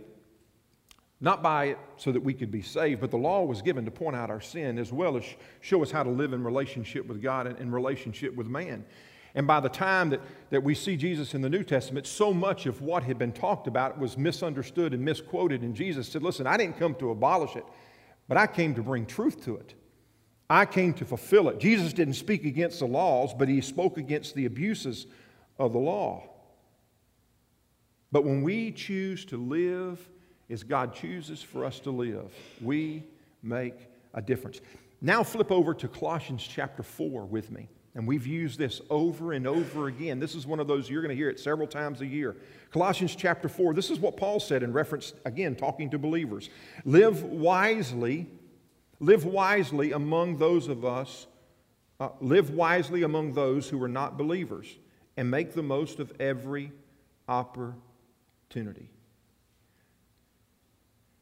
not 1.20 1.42
by 1.42 1.66
it 1.66 1.80
so 1.98 2.12
that 2.12 2.22
we 2.22 2.34
could 2.34 2.52
be 2.52 2.62
saved, 2.62 3.02
but 3.02 3.12
the 3.12 3.18
law 3.18 3.44
was 3.44 3.62
given 3.62 3.86
to 3.86 3.92
point 3.92 4.16
out 4.16 4.30
our 4.30 4.42
sin 4.42 4.78
as 4.78 4.92
well 4.92 5.18
as 5.18 5.24
show 5.62 5.82
us 5.82 5.92
how 5.92 6.04
to 6.04 6.10
live 6.10 6.34
in 6.34 6.44
relationship 6.44 7.08
with 7.08 7.22
God 7.22 7.48
and 7.48 7.58
in 7.60 7.72
relationship 7.72 8.36
with 8.36 8.48
man. 8.48 8.86
And 9.34 9.46
by 9.46 9.60
the 9.60 9.70
time 9.70 10.10
that, 10.10 10.22
that 10.50 10.64
we 10.64 10.74
see 10.74 10.96
Jesus 10.96 11.34
in 11.34 11.42
the 11.42 11.50
New 11.50 11.64
Testament, 11.64 12.08
so 12.08 12.34
much 12.34 12.66
of 12.66 12.82
what 12.82 13.04
had 13.04 13.20
been 13.20 13.32
talked 13.32 13.68
about 13.68 14.00
was 14.00 14.18
misunderstood 14.18 14.94
and 14.94 15.04
misquoted. 15.04 15.62
And 15.62 15.76
Jesus 15.76 16.08
said, 16.08 16.24
Listen, 16.24 16.48
I 16.48 16.58
didn't 16.58 16.80
come 16.80 16.96
to 16.96 17.12
abolish 17.12 17.56
it, 17.56 17.66
but 18.28 18.38
I 18.38 18.48
came 18.48 18.74
to 18.76 18.82
bring 18.82 19.06
truth 19.06 19.44
to 19.46 19.56
it. 19.58 19.76
I 20.50 20.66
came 20.66 20.94
to 20.96 21.06
fulfill 21.06 21.50
it. 21.50 21.60
Jesus 21.60 21.94
didn't 21.94 22.14
speak 22.14 22.46
against 22.46 22.80
the 22.80 22.88
laws, 22.88 23.34
but 23.34 23.50
he 23.50 23.60
spoke 23.62 23.98
against 23.98 24.34
the 24.34 24.46
abuses 24.46 25.08
of 25.60 25.74
the 25.74 25.80
law. 25.80 26.24
But 28.12 28.24
when 28.24 28.42
we 28.42 28.72
choose 28.72 29.26
to 29.26 29.38
live 29.38 30.00
as 30.50 30.64
God 30.64 30.94
chooses 30.94 31.42
for 31.42 31.66
us 31.66 31.80
to 31.82 31.92
live, 31.92 32.32
we 32.62 33.04
make 33.44 33.76
a 34.14 34.22
difference. 34.22 34.62
Now 35.02 35.24
flip 35.24 35.52
over 35.52 35.74
to 35.74 35.88
Colossians 35.88 36.48
chapter 36.48 36.84
4 36.84 37.26
with 37.26 37.52
me. 37.52 37.68
And 37.96 38.08
we've 38.08 38.28
used 38.28 38.60
this 38.60 38.80
over 38.92 39.34
and 39.34 39.48
over 39.48 39.88
again. 39.88 40.20
This 40.20 40.36
is 40.36 40.46
one 40.46 40.60
of 40.60 40.68
those, 40.68 40.88
you're 40.88 41.02
going 41.02 41.10
to 41.10 41.16
hear 41.16 41.30
it 41.30 41.40
several 41.40 41.68
times 41.68 42.02
a 42.02 42.06
year. 42.06 42.38
Colossians 42.72 43.16
chapter 43.16 43.50
4, 43.50 43.74
this 43.74 43.90
is 43.90 44.00
what 44.00 44.16
Paul 44.16 44.40
said 44.40 44.62
in 44.62 44.72
reference, 44.72 45.14
again, 45.26 45.56
talking 45.56 45.90
to 45.90 45.98
believers. 45.98 46.52
Live 46.86 47.24
wisely, 47.24 48.28
live 49.00 49.26
wisely 49.26 49.92
among 49.92 50.38
those 50.38 50.68
of 50.68 50.86
us, 50.86 51.28
uh, 52.00 52.10
live 52.20 52.52
wisely 52.52 53.04
among 53.04 53.34
those 53.34 53.70
who 53.70 53.82
are 53.84 53.88
not 53.88 54.18
believers, 54.18 54.78
and 55.16 55.32
make 55.32 55.54
the 55.54 55.64
most 55.64 56.00
of 56.00 56.12
every 56.20 56.72
opportunity. 57.28 58.90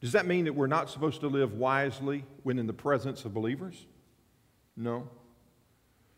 Does 0.00 0.12
that 0.12 0.26
mean 0.26 0.44
that 0.44 0.52
we're 0.52 0.66
not 0.66 0.90
supposed 0.90 1.20
to 1.20 1.28
live 1.28 1.54
wisely 1.54 2.24
when 2.42 2.58
in 2.58 2.66
the 2.66 2.72
presence 2.72 3.24
of 3.24 3.32
believers? 3.32 3.86
No. 4.76 5.08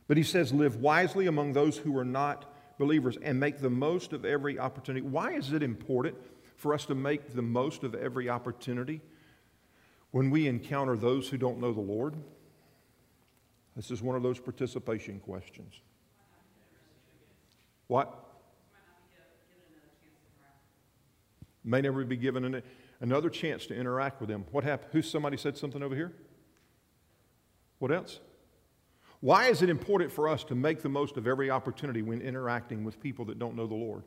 But 0.08 0.16
he 0.16 0.22
says, 0.22 0.52
live 0.52 0.76
wisely 0.76 1.26
among 1.26 1.52
those 1.52 1.76
who 1.76 1.96
are 1.96 2.04
not 2.04 2.52
believers 2.78 3.16
and 3.22 3.38
make 3.38 3.58
the 3.58 3.70
most 3.70 4.12
of 4.12 4.24
every 4.24 4.58
opportunity. 4.58 5.06
Why 5.06 5.32
is 5.32 5.52
it 5.52 5.62
important 5.62 6.16
for 6.56 6.74
us 6.74 6.86
to 6.86 6.94
make 6.94 7.34
the 7.34 7.42
most 7.42 7.84
of 7.84 7.94
every 7.94 8.28
opportunity 8.28 9.00
when 10.10 10.30
we 10.30 10.46
encounter 10.46 10.96
those 10.96 11.28
who 11.28 11.36
don't 11.36 11.60
know 11.60 11.72
the 11.72 11.80
Lord? 11.80 12.14
This 13.76 13.90
is 13.90 14.02
one 14.02 14.16
of 14.16 14.22
those 14.22 14.40
participation 14.40 15.20
questions. 15.20 15.80
What? 17.86 18.24
May 21.64 21.80
never 21.80 22.04
be 22.04 22.16
given 22.16 22.44
an 22.44 22.62
another 23.00 23.30
chance 23.30 23.66
to 23.66 23.74
interact 23.74 24.20
with 24.20 24.28
them. 24.28 24.44
What 24.50 24.64
happened? 24.64 24.90
Who 24.92 25.02
somebody 25.02 25.36
said 25.36 25.56
something 25.56 25.82
over 25.82 25.94
here? 25.94 26.12
What 27.78 27.92
else? 27.92 28.20
Why 29.20 29.46
is 29.46 29.62
it 29.62 29.70
important 29.70 30.12
for 30.12 30.28
us 30.28 30.44
to 30.44 30.54
make 30.54 30.82
the 30.82 30.88
most 30.88 31.16
of 31.16 31.26
every 31.26 31.50
opportunity 31.50 32.02
when 32.02 32.20
interacting 32.20 32.84
with 32.84 33.00
people 33.00 33.24
that 33.26 33.38
don't 33.38 33.56
know 33.56 33.66
the 33.66 33.74
Lord? 33.74 34.04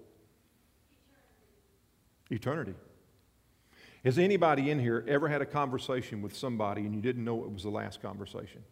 Eternity. 2.30 2.76
Has 4.04 4.18
anybody 4.18 4.72
in 4.72 4.80
here 4.80 5.06
ever 5.08 5.28
had 5.28 5.42
a 5.42 5.46
conversation 5.46 6.22
with 6.22 6.36
somebody 6.36 6.82
and 6.82 6.96
you 6.96 7.02
didn't 7.02 7.24
know 7.24 7.44
it 7.44 7.52
was 7.52 7.64
the 7.64 7.70
last 7.70 8.02
conversation? 8.02 8.64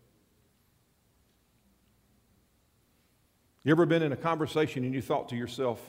You 3.63 3.71
ever 3.71 3.85
been 3.85 4.01
in 4.01 4.11
a 4.11 4.17
conversation 4.17 4.83
and 4.83 4.93
you 4.93 5.01
thought 5.01 5.29
to 5.29 5.35
yourself, 5.35 5.79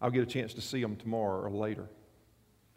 I'll 0.00 0.10
get 0.10 0.22
a 0.22 0.26
chance 0.26 0.54
to 0.54 0.60
see 0.60 0.80
them 0.80 0.94
tomorrow 0.94 1.42
or 1.42 1.50
later? 1.50 1.88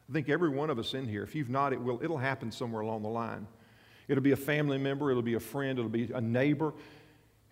I 0.10 0.13
think 0.13 0.29
every 0.29 0.49
one 0.49 0.71
of 0.71 0.79
us 0.79 0.95
in 0.95 1.08
here, 1.08 1.21
if 1.21 1.36
you've 1.36 1.49
not, 1.49 1.71
it 1.73 1.79
will, 1.79 2.01
it'll 2.01 2.17
happen 2.17 2.51
somewhere 2.51 2.82
along 2.82 3.03
the 3.03 3.10
line. 3.10 3.45
It'll 4.08 4.23
be 4.23 4.32
a 4.32 4.38
family 4.38 4.79
member, 4.79 5.12
it'll 5.12 5.21
be 5.21 5.36
a 5.36 5.39
friend, 5.39 5.77
it'll 5.77 5.91
be 5.91 6.10
a 6.12 6.21
neighbor, 6.21 6.73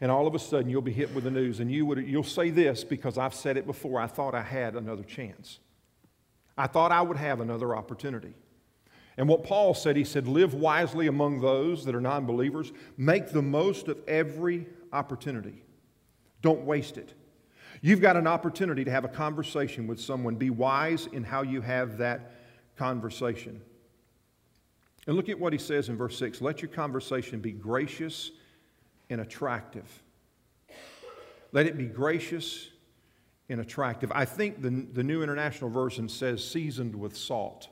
and 0.02 0.10
all 0.10 0.26
of 0.26 0.34
a 0.34 0.40
sudden 0.40 0.72
you'll 0.72 0.82
be 0.82 0.92
hit 0.92 1.14
with 1.14 1.26
the 1.26 1.32
news. 1.32 1.60
And 1.60 1.72
you 1.72 1.86
would, 1.86 2.00
you'll 2.00 2.24
say 2.24 2.50
this 2.50 2.84
because 2.84 3.20
I've 3.20 3.36
said 3.36 3.58
it 3.58 3.68
before 3.68 4.00
I 4.02 4.08
thought 4.08 4.34
I 4.34 4.42
had 4.42 4.76
another 4.76 5.04
chance. 5.04 5.60
I 6.58 6.68
thought 6.68 6.92
I 6.92 7.02
would 7.02 7.18
have 7.18 7.40
another 7.40 7.76
opportunity. 7.76 8.34
And 9.18 9.28
what 9.28 9.44
Paul 9.44 9.74
said, 9.74 9.96
he 9.96 10.04
said, 10.04 10.28
live 10.28 10.54
wisely 10.54 11.08
among 11.08 11.42
those 11.42 11.86
that 11.86 11.96
are 11.96 12.02
non 12.02 12.26
believers, 12.26 12.72
make 12.98 13.32
the 13.32 13.42
most 13.42 13.88
of 13.88 13.98
every 14.08 14.68
opportunity. 14.94 15.64
Don't 16.42 16.64
waste 16.64 16.98
it. 16.98 17.14
You've 17.82 18.02
got 18.02 18.16
an 18.16 18.28
opportunity 18.28 18.84
to 18.86 18.92
have 18.92 19.06
a 19.06 19.10
conversation 19.10 19.88
with 19.88 20.00
someone. 20.00 20.36
Be 20.36 20.50
wise 20.50 21.08
in 21.12 21.24
how 21.24 21.42
you 21.42 21.62
have 21.62 21.98
that 21.98 22.32
conversation. 22.76 23.62
And 25.08 25.16
look 25.16 25.30
at 25.30 25.40
what 25.40 25.54
he 25.54 25.60
says 25.60 25.90
in 25.90 25.98
verse 25.98 26.18
6 26.18 26.42
let 26.42 26.62
your 26.62 26.70
conversation 26.70 27.40
be 27.40 27.52
gracious 27.52 28.32
and 29.10 29.22
attractive. 29.22 29.88
Let 31.52 31.66
it 31.66 31.78
be 31.78 31.86
gracious 31.86 32.70
and 33.50 33.62
attractive. 33.62 34.12
I 34.14 34.26
think 34.26 34.62
the, 34.62 34.70
the 34.70 35.04
New 35.04 35.24
International 35.24 35.70
Version 35.70 36.10
says 36.10 36.48
seasoned 36.48 36.96
with 36.96 37.16
salt. 37.16 37.70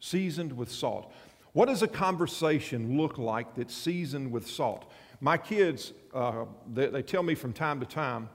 Seasoned 0.00 0.56
with 0.56 0.70
salt. 0.70 1.12
What 1.52 1.66
does 1.66 1.82
a 1.82 1.88
conversation 1.88 2.96
look 2.96 3.18
like 3.18 3.54
that's 3.54 3.74
seasoned 3.74 4.30
with 4.30 4.46
salt? 4.46 4.90
My 5.20 5.36
kids, 5.36 5.92
uh, 6.14 6.44
they, 6.72 6.86
they 6.86 7.02
tell 7.02 7.22
me 7.22 7.34
from 7.34 7.52
time 7.52 7.80
to 7.80 7.86
time, 7.86 8.28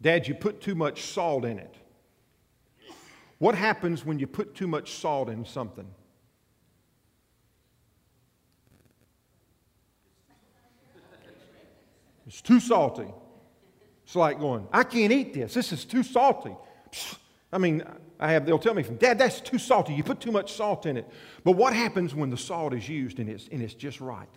Dad, 0.00 0.26
you 0.26 0.34
put 0.34 0.60
too 0.60 0.74
much 0.74 1.02
salt 1.02 1.44
in 1.44 1.58
it. 1.58 1.74
What 3.38 3.54
happens 3.54 4.04
when 4.06 4.18
you 4.18 4.26
put 4.26 4.54
too 4.54 4.66
much 4.66 4.92
salt 4.92 5.28
in 5.28 5.44
something? 5.44 5.86
It's 12.26 12.40
too 12.40 12.60
salty. 12.60 13.12
It's 14.04 14.16
like 14.16 14.38
going, 14.38 14.68
I 14.72 14.84
can't 14.84 15.12
eat 15.12 15.34
this. 15.34 15.54
This 15.54 15.72
is 15.72 15.84
too 15.84 16.02
salty. 16.02 16.54
I 17.52 17.58
mean, 17.58 17.82
I 18.20 18.32
have, 18.32 18.46
they'll 18.46 18.58
tell 18.58 18.74
me, 18.74 18.82
Dad, 18.82 19.18
that's 19.18 19.40
too 19.40 19.58
salty. 19.58 19.94
You 19.94 20.02
put 20.02 20.20
too 20.20 20.32
much 20.32 20.52
salt 20.52 20.86
in 20.86 20.96
it. 20.96 21.08
But 21.42 21.52
what 21.52 21.72
happens 21.72 22.14
when 22.14 22.30
the 22.30 22.36
salt 22.36 22.74
is 22.74 22.88
used 22.88 23.18
and 23.18 23.28
it's, 23.28 23.48
and 23.48 23.62
it's 23.62 23.74
just 23.74 24.00
right? 24.00 24.28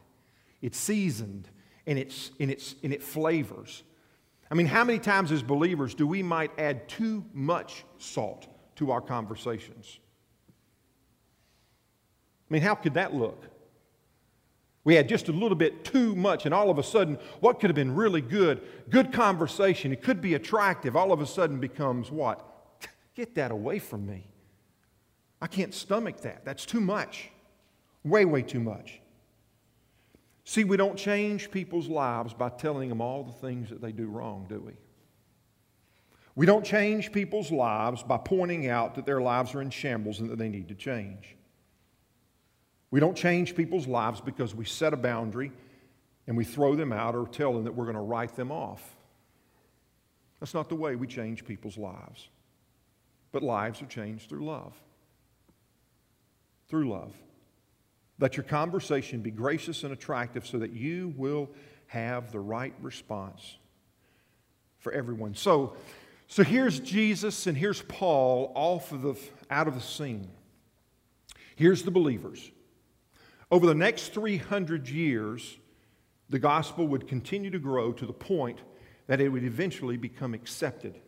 It's 0.61 0.77
seasoned 0.77 1.49
and, 1.85 1.99
it's, 1.99 2.31
and, 2.39 2.49
it's, 2.49 2.75
and 2.83 2.93
it 2.93 3.03
flavors. 3.03 3.83
I 4.49 4.55
mean, 4.55 4.67
how 4.67 4.83
many 4.83 4.99
times 4.99 5.31
as 5.31 5.43
believers 5.43 5.93
do 5.93 6.07
we 6.07 6.23
might 6.23 6.57
add 6.57 6.87
too 6.87 7.25
much 7.33 7.83
salt 7.97 8.47
to 8.77 8.91
our 8.91 9.01
conversations? 9.01 9.99
I 12.49 12.53
mean, 12.53 12.61
how 12.61 12.75
could 12.75 12.93
that 12.93 13.13
look? 13.13 13.43
We 14.87 14.95
had 14.95 15.09
just 15.09 15.27
a 15.27 15.33
little 15.33 15.57
bit 15.57 15.83
too 15.83 16.15
much, 16.15 16.45
and 16.45 16.53
all 16.53 16.69
of 16.69 16.77
a 16.79 16.83
sudden, 16.83 17.17
what 17.41 17.59
could 17.59 17.69
have 17.69 17.75
been 17.75 17.93
really 17.93 18.21
good, 18.21 18.61
good 18.89 19.11
conversation, 19.11 19.91
it 19.91 20.01
could 20.01 20.21
be 20.21 20.35
attractive, 20.35 20.95
all 20.95 21.11
of 21.11 21.19
a 21.19 21.25
sudden 21.25 21.59
becomes 21.59 22.09
what? 22.09 22.41
Get 23.13 23.35
that 23.35 23.51
away 23.51 23.79
from 23.79 24.07
me. 24.07 24.29
I 25.41 25.47
can't 25.47 25.73
stomach 25.73 26.21
that. 26.21 26.45
That's 26.45 26.65
too 26.65 26.79
much. 26.79 27.31
Way, 28.05 28.23
way 28.23 28.41
too 28.43 28.61
much. 28.61 29.01
See, 30.45 30.63
we 30.63 30.77
don't 30.77 30.97
change 30.97 31.51
people's 31.51 31.89
lives 31.89 32.33
by 32.33 32.47
telling 32.47 32.87
them 32.87 33.01
all 33.01 33.25
the 33.25 33.45
things 33.45 33.69
that 33.71 33.81
they 33.81 33.91
do 33.91 34.07
wrong, 34.07 34.45
do 34.47 34.61
we? 34.61 34.71
We 36.35 36.45
don't 36.45 36.63
change 36.63 37.11
people's 37.11 37.51
lives 37.51 38.03
by 38.03 38.19
pointing 38.19 38.69
out 38.69 38.95
that 38.95 39.05
their 39.05 39.19
lives 39.19 39.53
are 39.53 39.61
in 39.61 39.69
shambles 39.69 40.21
and 40.21 40.29
that 40.29 40.37
they 40.37 40.47
need 40.47 40.69
to 40.69 40.75
change. 40.75 41.35
We 42.91 42.99
don't 42.99 43.15
change 43.15 43.55
people's 43.55 43.87
lives 43.87 44.21
because 44.21 44.55
we 44.55 44.65
set 44.65 44.93
a 44.93 44.97
boundary 44.97 45.51
and 46.25 46.37
we 46.37 46.43
throw 46.43 46.75
them 46.75 46.93
out 46.93 47.15
or 47.15 47.27
tell 47.27 47.53
them 47.53 47.63
that 47.65 47.75
we're 47.75 47.85
going 47.85 47.95
to 47.95 48.01
write 48.01 48.35
them 48.35 48.51
off. 48.51 48.95
That's 50.39 50.53
not 50.53 50.69
the 50.69 50.75
way 50.75 50.95
we 50.95 51.07
change 51.07 51.45
people's 51.45 51.77
lives. 51.77 52.29
But 53.31 53.43
lives 53.43 53.81
are 53.81 53.87
changed 53.87 54.29
through 54.29 54.45
love. 54.45 54.73
Through 56.69 56.89
love. 56.89 57.13
Let 58.19 58.35
your 58.35 58.43
conversation 58.43 59.21
be 59.21 59.31
gracious 59.31 59.83
and 59.83 59.93
attractive 59.93 60.45
so 60.45 60.59
that 60.59 60.71
you 60.71 61.13
will 61.17 61.49
have 61.87 62.31
the 62.31 62.39
right 62.39 62.73
response 62.81 63.57
for 64.79 64.91
everyone. 64.91 65.35
So, 65.35 65.75
so 66.27 66.43
here's 66.43 66.79
Jesus 66.79 67.47
and 67.47 67.57
here's 67.57 67.81
Paul 67.83 68.51
off 68.55 68.91
of 68.91 69.01
the, 69.01 69.15
out 69.49 69.67
of 69.67 69.75
the 69.75 69.81
scene. 69.81 70.27
Here's 71.55 71.83
the 71.83 71.91
believers. 71.91 72.51
Over 73.49 73.65
the 73.65 73.75
next 73.75 74.13
300 74.13 74.89
years, 74.89 75.57
the 76.29 76.39
gospel 76.39 76.87
would 76.87 77.07
continue 77.07 77.49
to 77.51 77.59
grow 77.59 77.93
to 77.93 78.05
the 78.05 78.13
point 78.13 78.59
that 79.07 79.21
it 79.21 79.29
would 79.29 79.43
eventually 79.43 79.97
become 79.97 80.33
accepted 80.33 80.99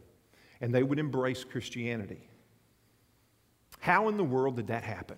and 0.61 0.73
they 0.73 0.83
would 0.83 0.99
embrace 0.99 1.43
Christianity. 1.43 2.29
How 3.79 4.07
in 4.07 4.17
the 4.17 4.23
world 4.23 4.55
did 4.57 4.67
that 4.67 4.83
happen? 4.83 5.17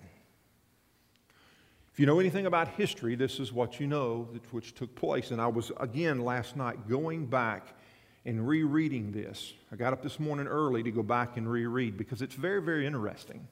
If 1.92 2.00
you 2.00 2.06
know 2.06 2.18
anything 2.18 2.46
about 2.46 2.68
history, 2.68 3.16
this 3.16 3.38
is 3.38 3.52
what 3.52 3.78
you 3.78 3.86
know 3.86 4.28
which 4.50 4.74
took 4.74 4.94
place. 4.94 5.30
And 5.30 5.40
I 5.40 5.46
was, 5.46 5.70
again, 5.78 6.24
last 6.24 6.56
night 6.56 6.88
going 6.88 7.26
back 7.26 7.76
and 8.24 8.46
rereading 8.46 9.12
this. 9.12 9.52
I 9.70 9.76
got 9.76 9.92
up 9.92 10.02
this 10.02 10.18
morning 10.18 10.46
early 10.46 10.82
to 10.84 10.90
go 10.90 11.02
back 11.02 11.36
and 11.36 11.50
reread 11.50 11.96
because 11.96 12.22
it's 12.22 12.34
very, 12.34 12.62
very 12.62 12.86
interesting. 12.86 13.46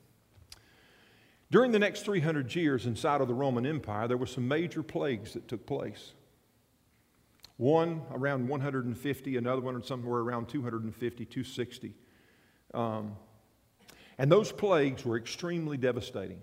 During 1.50 1.72
the 1.72 1.78
next 1.78 2.04
300 2.04 2.54
years 2.54 2.86
inside 2.86 3.20
of 3.20 3.28
the 3.28 3.34
Roman 3.34 3.66
Empire, 3.66 4.06
there 4.06 4.16
were 4.16 4.26
some 4.26 4.46
major 4.46 4.82
plagues 4.82 5.32
that 5.32 5.48
took 5.48 5.66
place. 5.66 6.12
One 7.56 8.02
around 8.12 8.48
150, 8.48 9.36
another 9.36 9.60
one 9.60 9.82
somewhere 9.82 10.20
around 10.20 10.48
250, 10.48 11.24
260. 11.24 11.94
Um, 12.72 13.16
and 14.16 14.30
those 14.30 14.52
plagues 14.52 15.04
were 15.04 15.16
extremely 15.16 15.76
devastating. 15.76 16.40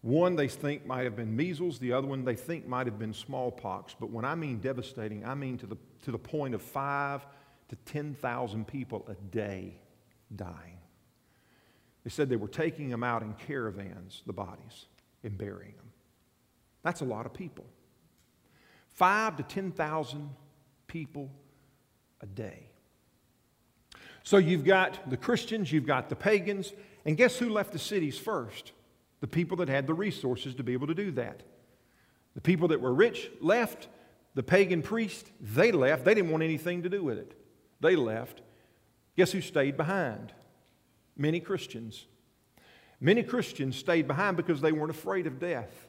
One 0.00 0.34
they 0.34 0.48
think 0.48 0.84
might 0.86 1.04
have 1.04 1.14
been 1.14 1.36
measles, 1.36 1.78
the 1.78 1.92
other 1.92 2.08
one 2.08 2.24
they 2.24 2.34
think 2.34 2.66
might 2.66 2.86
have 2.86 2.98
been 2.98 3.14
smallpox. 3.14 3.94
But 3.98 4.10
when 4.10 4.24
I 4.24 4.34
mean 4.34 4.58
devastating, 4.58 5.24
I 5.24 5.34
mean 5.34 5.58
to 5.58 5.66
the, 5.66 5.76
to 6.04 6.10
the 6.10 6.18
point 6.18 6.54
of 6.54 6.62
five 6.62 7.24
to 7.68 7.76
10,000 7.76 8.66
people 8.66 9.06
a 9.08 9.14
day 9.14 9.74
dying. 10.34 10.81
They 12.04 12.10
said 12.10 12.28
they 12.28 12.36
were 12.36 12.48
taking 12.48 12.88
them 12.88 13.04
out 13.04 13.22
in 13.22 13.34
caravans, 13.34 14.22
the 14.26 14.32
bodies, 14.32 14.86
and 15.22 15.36
burying 15.38 15.76
them. 15.76 15.90
That's 16.82 17.00
a 17.00 17.04
lot 17.04 17.26
of 17.26 17.32
people. 17.32 17.64
Five 18.88 19.36
to 19.36 19.42
10,000 19.42 20.30
people 20.86 21.30
a 22.20 22.26
day. 22.26 22.66
So 24.24 24.36
you've 24.36 24.64
got 24.64 25.10
the 25.10 25.16
Christians, 25.16 25.72
you've 25.72 25.86
got 25.86 26.08
the 26.08 26.16
pagans, 26.16 26.72
and 27.04 27.16
guess 27.16 27.36
who 27.38 27.48
left 27.48 27.72
the 27.72 27.78
cities 27.78 28.18
first? 28.18 28.72
The 29.20 29.26
people 29.26 29.56
that 29.58 29.68
had 29.68 29.86
the 29.86 29.94
resources 29.94 30.54
to 30.56 30.62
be 30.62 30.72
able 30.72 30.88
to 30.88 30.94
do 30.94 31.10
that. 31.12 31.42
The 32.34 32.40
people 32.40 32.68
that 32.68 32.80
were 32.80 32.94
rich 32.94 33.30
left. 33.40 33.88
The 34.34 34.42
pagan 34.42 34.82
priests, 34.82 35.30
they 35.40 35.72
left. 35.72 36.04
They 36.04 36.14
didn't 36.14 36.30
want 36.30 36.42
anything 36.42 36.82
to 36.84 36.88
do 36.88 37.04
with 37.04 37.18
it. 37.18 37.38
They 37.80 37.96
left. 37.96 38.40
Guess 39.16 39.32
who 39.32 39.40
stayed 39.40 39.76
behind? 39.76 40.32
Many 41.16 41.40
Christians. 41.40 42.06
Many 43.00 43.22
Christians 43.22 43.76
stayed 43.76 44.06
behind 44.06 44.36
because 44.36 44.60
they 44.60 44.72
weren't 44.72 44.90
afraid 44.90 45.26
of 45.26 45.38
death 45.38 45.88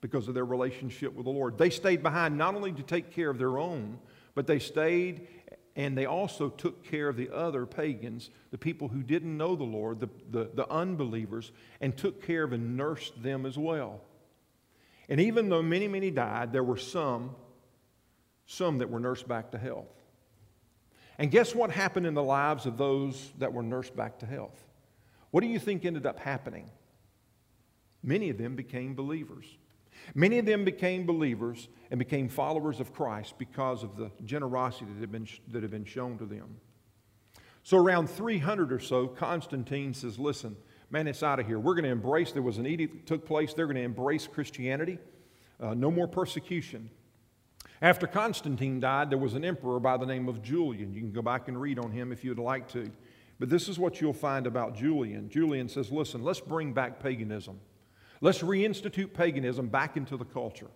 because 0.00 0.26
of 0.26 0.34
their 0.34 0.44
relationship 0.44 1.14
with 1.14 1.24
the 1.24 1.30
Lord. 1.30 1.56
They 1.56 1.70
stayed 1.70 2.02
behind 2.02 2.36
not 2.36 2.54
only 2.54 2.72
to 2.72 2.82
take 2.82 3.12
care 3.12 3.30
of 3.30 3.38
their 3.38 3.58
own, 3.58 3.98
but 4.34 4.46
they 4.46 4.58
stayed 4.58 5.28
and 5.74 5.96
they 5.96 6.06
also 6.06 6.50
took 6.50 6.84
care 6.84 7.08
of 7.08 7.16
the 7.16 7.30
other 7.34 7.64
pagans, 7.64 8.30
the 8.50 8.58
people 8.58 8.88
who 8.88 9.02
didn't 9.02 9.36
know 9.36 9.56
the 9.56 9.64
Lord, 9.64 10.00
the, 10.00 10.08
the, 10.30 10.50
the, 10.52 10.70
unbelievers, 10.70 11.50
and 11.80 11.96
took 11.96 12.22
care 12.22 12.42
of 12.42 12.52
and 12.52 12.76
nursed 12.76 13.22
them 13.22 13.46
as 13.46 13.56
well. 13.56 14.02
And 15.08 15.20
even 15.20 15.48
though 15.48 15.62
many, 15.62 15.88
many 15.88 16.10
died, 16.10 16.52
there 16.52 16.62
were 16.62 16.76
some, 16.76 17.34
some 18.46 18.78
that 18.78 18.90
were 18.90 19.00
nursed 19.00 19.26
back 19.26 19.52
to 19.52 19.58
health. 19.58 20.01
And 21.18 21.30
guess 21.30 21.54
what 21.54 21.70
happened 21.70 22.06
in 22.06 22.14
the 22.14 22.22
lives 22.22 22.66
of 22.66 22.76
those 22.76 23.32
that 23.38 23.52
were 23.52 23.62
nursed 23.62 23.94
back 23.94 24.18
to 24.20 24.26
health? 24.26 24.64
What 25.30 25.42
do 25.42 25.46
you 25.46 25.58
think 25.58 25.84
ended 25.84 26.06
up 26.06 26.18
happening? 26.18 26.70
Many 28.02 28.30
of 28.30 28.38
them 28.38 28.56
became 28.56 28.94
believers. 28.94 29.46
Many 30.14 30.38
of 30.38 30.46
them 30.46 30.64
became 30.64 31.06
believers 31.06 31.68
and 31.90 31.98
became 31.98 32.28
followers 32.28 32.80
of 32.80 32.92
Christ 32.92 33.34
because 33.38 33.82
of 33.82 33.96
the 33.96 34.10
generosity 34.24 34.86
that 34.86 35.00
had 35.00 35.12
been, 35.12 35.28
that 35.48 35.62
had 35.62 35.70
been 35.70 35.84
shown 35.84 36.18
to 36.18 36.26
them. 36.26 36.56
So, 37.62 37.76
around 37.76 38.08
300 38.10 38.72
or 38.72 38.80
so, 38.80 39.06
Constantine 39.06 39.94
says, 39.94 40.18
Listen, 40.18 40.56
man, 40.90 41.06
it's 41.06 41.22
out 41.22 41.38
of 41.38 41.46
here. 41.46 41.60
We're 41.60 41.74
going 41.74 41.84
to 41.84 41.90
embrace, 41.90 42.32
there 42.32 42.42
was 42.42 42.58
an 42.58 42.66
edict 42.66 42.94
that 42.94 43.06
took 43.06 43.24
place, 43.24 43.54
they're 43.54 43.66
going 43.66 43.76
to 43.76 43.82
embrace 43.82 44.26
Christianity. 44.26 44.98
Uh, 45.60 45.74
no 45.74 45.90
more 45.90 46.08
persecution. 46.08 46.90
After 47.82 48.06
Constantine 48.06 48.78
died, 48.78 49.10
there 49.10 49.18
was 49.18 49.34
an 49.34 49.44
emperor 49.44 49.80
by 49.80 49.96
the 49.96 50.06
name 50.06 50.28
of 50.28 50.40
Julian. 50.40 50.94
You 50.94 51.00
can 51.00 51.10
go 51.10 51.20
back 51.20 51.48
and 51.48 51.60
read 51.60 51.80
on 51.80 51.90
him 51.90 52.12
if 52.12 52.22
you'd 52.22 52.38
like 52.38 52.68
to. 52.68 52.88
But 53.40 53.48
this 53.50 53.68
is 53.68 53.76
what 53.76 54.00
you'll 54.00 54.12
find 54.12 54.46
about 54.46 54.76
Julian. 54.76 55.28
Julian 55.28 55.68
says, 55.68 55.90
Listen, 55.90 56.22
let's 56.22 56.38
bring 56.38 56.72
back 56.72 57.02
paganism. 57.02 57.58
Let's 58.20 58.38
reinstitute 58.38 59.12
paganism 59.12 59.66
back 59.66 59.96
into 59.96 60.16
the 60.16 60.24
culture. 60.24 60.68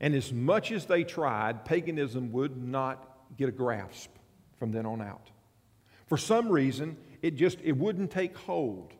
And 0.00 0.12
as 0.16 0.32
much 0.32 0.72
as 0.72 0.86
they 0.86 1.04
tried, 1.04 1.64
paganism 1.64 2.32
would 2.32 2.60
not 2.60 3.18
get 3.38 3.48
a 3.48 3.52
grasp 3.52 4.10
from 4.58 4.72
then 4.72 4.86
on 4.86 5.00
out. 5.00 5.30
For 6.08 6.16
some 6.16 6.48
reason, 6.48 6.96
it 7.22 7.36
just 7.36 7.58
it 7.62 7.76
wouldn't 7.76 8.10
take 8.10 8.36
hold. 8.36 8.92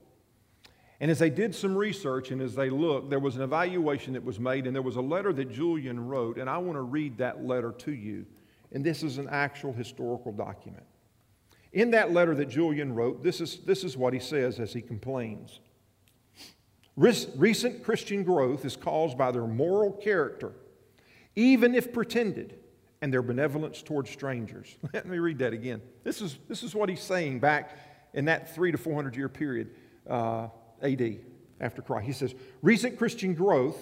And 1.00 1.10
as 1.10 1.18
they 1.18 1.30
did 1.30 1.54
some 1.54 1.76
research 1.76 2.30
and 2.30 2.40
as 2.40 2.54
they 2.54 2.70
looked, 2.70 3.10
there 3.10 3.18
was 3.18 3.36
an 3.36 3.42
evaluation 3.42 4.14
that 4.14 4.24
was 4.24 4.40
made, 4.40 4.66
and 4.66 4.74
there 4.74 4.82
was 4.82 4.96
a 4.96 5.02
letter 5.02 5.32
that 5.34 5.52
Julian 5.52 6.06
wrote, 6.06 6.38
and 6.38 6.48
I 6.48 6.56
want 6.58 6.76
to 6.76 6.82
read 6.82 7.18
that 7.18 7.44
letter 7.44 7.72
to 7.72 7.92
you. 7.92 8.24
And 8.72 8.84
this 8.84 9.02
is 9.02 9.18
an 9.18 9.28
actual 9.30 9.72
historical 9.72 10.32
document. 10.32 10.84
In 11.72 11.90
that 11.90 12.12
letter 12.12 12.34
that 12.36 12.48
Julian 12.48 12.94
wrote, 12.94 13.22
this 13.22 13.40
is, 13.40 13.58
this 13.58 13.84
is 13.84 13.96
what 13.96 14.14
he 14.14 14.20
says 14.20 14.58
as 14.58 14.72
he 14.72 14.80
complains. 14.80 15.60
Recent 16.96 17.84
Christian 17.84 18.22
growth 18.22 18.64
is 18.64 18.74
caused 18.74 19.18
by 19.18 19.30
their 19.30 19.46
moral 19.46 19.92
character, 19.92 20.52
even 21.34 21.74
if 21.74 21.92
pretended, 21.92 22.58
and 23.02 23.12
their 23.12 23.20
benevolence 23.22 23.82
towards 23.82 24.10
strangers. 24.10 24.76
Let 24.94 25.06
me 25.06 25.18
read 25.18 25.38
that 25.40 25.52
again. 25.52 25.82
This 26.04 26.22
is, 26.22 26.38
this 26.48 26.62
is 26.62 26.74
what 26.74 26.88
he's 26.88 27.02
saying 27.02 27.40
back 27.40 27.76
in 28.14 28.24
that 28.24 28.54
three 28.54 28.72
to 28.72 28.78
400 28.78 29.14
year 29.14 29.28
period, 29.28 29.70
uh, 30.08 30.48
AD, 30.82 31.18
after 31.60 31.82
Christ. 31.82 32.06
He 32.06 32.12
says, 32.12 32.34
Recent 32.62 32.98
Christian 32.98 33.34
growth, 33.34 33.78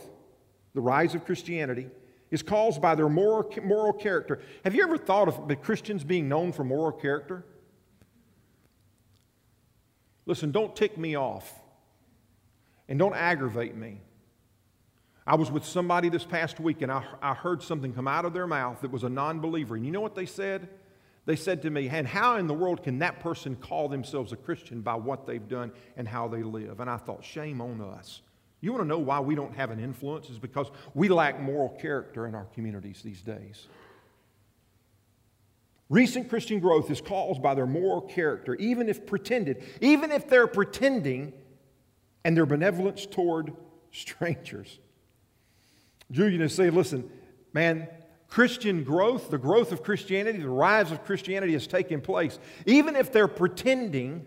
the 0.75 0.81
rise 0.81 1.15
of 1.15 1.25
Christianity, 1.25 1.89
is 2.31 2.43
caused 2.43 2.83
by 2.83 2.95
their 2.95 3.09
moral, 3.09 3.49
moral 3.63 3.93
character. 3.93 4.41
Have 4.65 4.75
you 4.75 4.83
ever 4.83 4.99
thought 4.99 5.29
of 5.29 5.63
Christians 5.63 6.03
being 6.05 6.29
known 6.29 6.53
for 6.53 6.65
moral 6.65 6.93
character? 6.93 7.45
Listen, 10.27 10.51
don't 10.51 10.75
tick 10.75 10.97
me 10.97 11.17
off 11.17 11.53
and 12.89 12.99
don't 12.99 13.15
aggravate 13.15 13.77
me. 13.77 14.01
I 15.27 15.37
was 15.37 15.51
with 15.51 15.65
somebody 15.65 16.09
this 16.09 16.25
past 16.25 16.61
week 16.61 16.83
and 16.83 16.93
I, 16.93 17.05
I 17.23 17.35
heard 17.35 17.63
something 17.63 17.95
come 17.95 18.09
out 18.09 18.25
of 18.25 18.33
their 18.35 18.47
mouth 18.47 18.81
that 18.83 18.91
was 18.91 19.05
a 19.05 19.09
non 19.09 19.41
believer. 19.41 19.77
And 19.77 19.85
you 19.85 19.93
know 19.93 20.01
what 20.01 20.15
they 20.15 20.27
said? 20.27 20.69
They 21.27 21.37
said 21.37 21.63
to 21.63 21.71
me, 21.71 21.89
And 21.89 22.07
how 22.07 22.37
in 22.37 22.47
the 22.47 22.55
world 22.55 22.83
can 22.83 22.99
that 22.99 23.21
person 23.21 23.57
call 23.57 23.89
themselves 23.89 24.33
a 24.33 24.37
Christian 24.37 24.83
by 24.83 24.95
what 24.95 25.27
they've 25.27 25.49
done 25.49 25.73
and 25.97 26.07
how 26.07 26.29
they 26.29 26.43
live? 26.43 26.81
And 26.81 26.91
I 26.91 26.99
thought, 26.99 27.25
Shame 27.25 27.61
on 27.61 27.81
us. 27.81 28.21
You 28.61 28.73
want 28.73 28.85
to 28.85 28.89
know 28.89 28.99
why 28.99 29.21
we 29.21 29.35
don't 29.35 29.55
have 29.55 29.71
an 29.71 29.79
influence? 29.79 30.31
Is 30.31 30.39
because 30.39 30.71
we 30.95 31.09
lack 31.09 31.41
moral 31.41 31.69
character 31.69 32.27
in 32.27 32.35
our 32.35 32.47
communities 32.47 33.03
these 33.03 33.21
days. 33.21 33.67
Recent 35.91 36.31
Christian 36.31 36.61
growth 36.61 36.91
is 36.91 37.01
caused 37.01 37.43
by 37.43 37.55
their 37.55 37.67
moral 37.67 38.01
character, 38.01 38.55
even 38.55 38.89
if 38.89 39.07
pretended, 39.07 39.63
even 39.81 40.11
if 40.11 40.29
they're 40.29 40.47
pretending, 40.47 41.35
and 42.25 42.35
their 42.35 42.47
benevolence 42.47 43.05
toward 43.05 43.53
strangers. 43.93 44.79
Julian 46.11 46.41
is 46.41 46.55
saying, 46.55 46.75
listen, 46.75 47.11
man, 47.53 47.87
Christian 48.35 48.83
growth, 48.83 49.31
the 49.31 49.38
growth 49.38 49.70
of 49.70 49.85
Christianity, 49.85 50.40
the 50.40 50.49
rise 50.49 50.90
of 50.90 51.05
Christianity 51.05 51.53
has 51.53 51.68
taken 51.68 52.01
place. 52.01 52.40
Even 52.66 52.97
if 52.97 53.12
they're 53.12 53.29
pretending, 53.29 54.27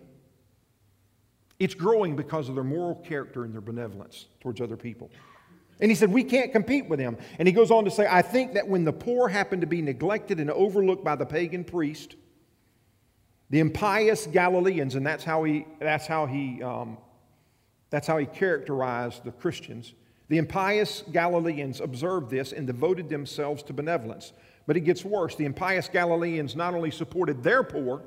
it's 1.59 1.73
growing 1.73 2.15
because 2.15 2.47
of 2.47 2.55
their 2.55 2.63
moral 2.63 2.95
character 2.95 3.43
and 3.43 3.53
their 3.53 3.59
benevolence 3.59 4.27
towards 4.39 4.61
other 4.61 4.77
people. 4.77 5.11
And 5.81 5.91
he 5.91 5.95
said, 5.95 6.09
We 6.09 6.23
can't 6.23 6.53
compete 6.53 6.87
with 6.87 6.99
them. 6.99 7.17
And 7.37 7.49
he 7.49 7.51
goes 7.51 7.69
on 7.69 7.83
to 7.83 7.91
say, 7.91 8.07
I 8.09 8.21
think 8.21 8.53
that 8.53 8.65
when 8.65 8.85
the 8.85 8.93
poor 8.93 9.27
happen 9.27 9.59
to 9.59 9.67
be 9.67 9.81
neglected 9.81 10.39
and 10.39 10.49
overlooked 10.51 11.03
by 11.03 11.17
the 11.17 11.25
pagan 11.25 11.65
priest, 11.65 12.15
the 13.49 13.59
impious 13.59 14.25
Galileans, 14.25 14.95
and 14.95 15.05
that's 15.05 15.25
how 15.25 15.43
he, 15.43 15.65
that's 15.81 16.07
how 16.07 16.27
he, 16.27 16.63
um, 16.63 16.97
that's 17.89 18.07
how 18.07 18.15
he 18.19 18.25
characterized 18.25 19.25
the 19.25 19.33
Christians. 19.33 19.93
The 20.29 20.37
impious 20.37 21.03
Galileans 21.11 21.79
observed 21.79 22.29
this 22.29 22.51
and 22.51 22.67
devoted 22.67 23.09
themselves 23.09 23.63
to 23.63 23.73
benevolence. 23.73 24.33
But 24.65 24.75
it 24.75 24.81
gets 24.81 25.05
worse. 25.05 25.35
The 25.35 25.45
impious 25.45 25.87
Galileans 25.87 26.55
not 26.55 26.73
only 26.73 26.91
supported 26.91 27.41
their 27.41 27.63
poor, 27.63 28.03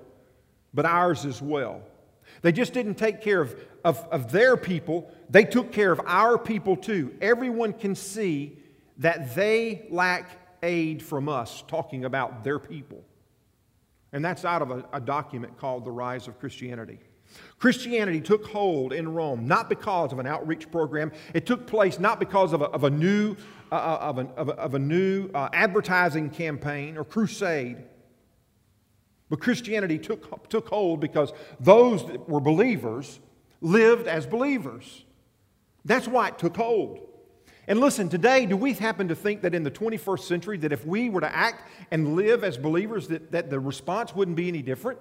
but 0.74 0.84
ours 0.84 1.24
as 1.24 1.40
well. 1.40 1.82
They 2.42 2.52
just 2.52 2.72
didn't 2.72 2.94
take 2.94 3.20
care 3.20 3.40
of, 3.40 3.58
of, 3.84 3.98
of 4.10 4.30
their 4.30 4.56
people, 4.56 5.10
they 5.28 5.44
took 5.44 5.72
care 5.72 5.92
of 5.92 6.00
our 6.06 6.38
people 6.38 6.76
too. 6.76 7.14
Everyone 7.20 7.72
can 7.72 7.94
see 7.94 8.58
that 8.98 9.34
they 9.34 9.86
lack 9.90 10.38
aid 10.62 11.02
from 11.02 11.28
us, 11.28 11.64
talking 11.66 12.04
about 12.04 12.44
their 12.44 12.58
people. 12.58 13.02
And 14.12 14.24
that's 14.24 14.44
out 14.44 14.62
of 14.62 14.70
a, 14.70 14.84
a 14.92 15.00
document 15.00 15.56
called 15.56 15.84
The 15.84 15.90
Rise 15.90 16.28
of 16.28 16.38
Christianity. 16.38 16.98
Christianity 17.58 18.20
took 18.20 18.46
hold 18.46 18.92
in 18.92 19.12
Rome 19.12 19.46
not 19.46 19.68
because 19.68 20.12
of 20.12 20.18
an 20.18 20.26
outreach 20.26 20.70
program. 20.70 21.12
It 21.34 21.46
took 21.46 21.66
place 21.66 21.98
not 21.98 22.18
because 22.18 22.52
of 22.52 22.62
a, 22.62 22.66
of 22.66 22.84
a 22.84 22.90
new, 22.90 23.36
uh, 23.70 23.74
uh 23.74 23.98
of, 24.00 24.18
an, 24.18 24.28
of, 24.36 24.48
a, 24.48 24.52
of 24.52 24.74
a 24.74 24.78
new 24.78 25.30
uh, 25.34 25.48
advertising 25.52 26.30
campaign 26.30 26.96
or 26.96 27.04
crusade. 27.04 27.78
But 29.28 29.40
Christianity 29.40 29.98
took, 29.98 30.48
took 30.48 30.68
hold 30.68 31.00
because 31.00 31.32
those 31.60 32.04
that 32.06 32.28
were 32.28 32.40
believers 32.40 33.20
lived 33.60 34.08
as 34.08 34.26
believers. 34.26 35.04
That's 35.84 36.08
why 36.08 36.28
it 36.28 36.38
took 36.38 36.56
hold. 36.56 37.06
And 37.68 37.78
listen, 37.78 38.08
today, 38.08 38.46
do 38.46 38.56
we 38.56 38.72
happen 38.72 39.06
to 39.08 39.14
think 39.14 39.42
that 39.42 39.54
in 39.54 39.62
the 39.62 39.70
21st 39.70 40.20
century 40.20 40.58
that 40.58 40.72
if 40.72 40.84
we 40.84 41.08
were 41.08 41.20
to 41.20 41.34
act 41.34 41.68
and 41.92 42.16
live 42.16 42.42
as 42.42 42.58
believers 42.58 43.06
that, 43.08 43.30
that 43.30 43.48
the 43.48 43.60
response 43.60 44.14
wouldn't 44.14 44.36
be 44.36 44.48
any 44.48 44.62
different? 44.62 45.00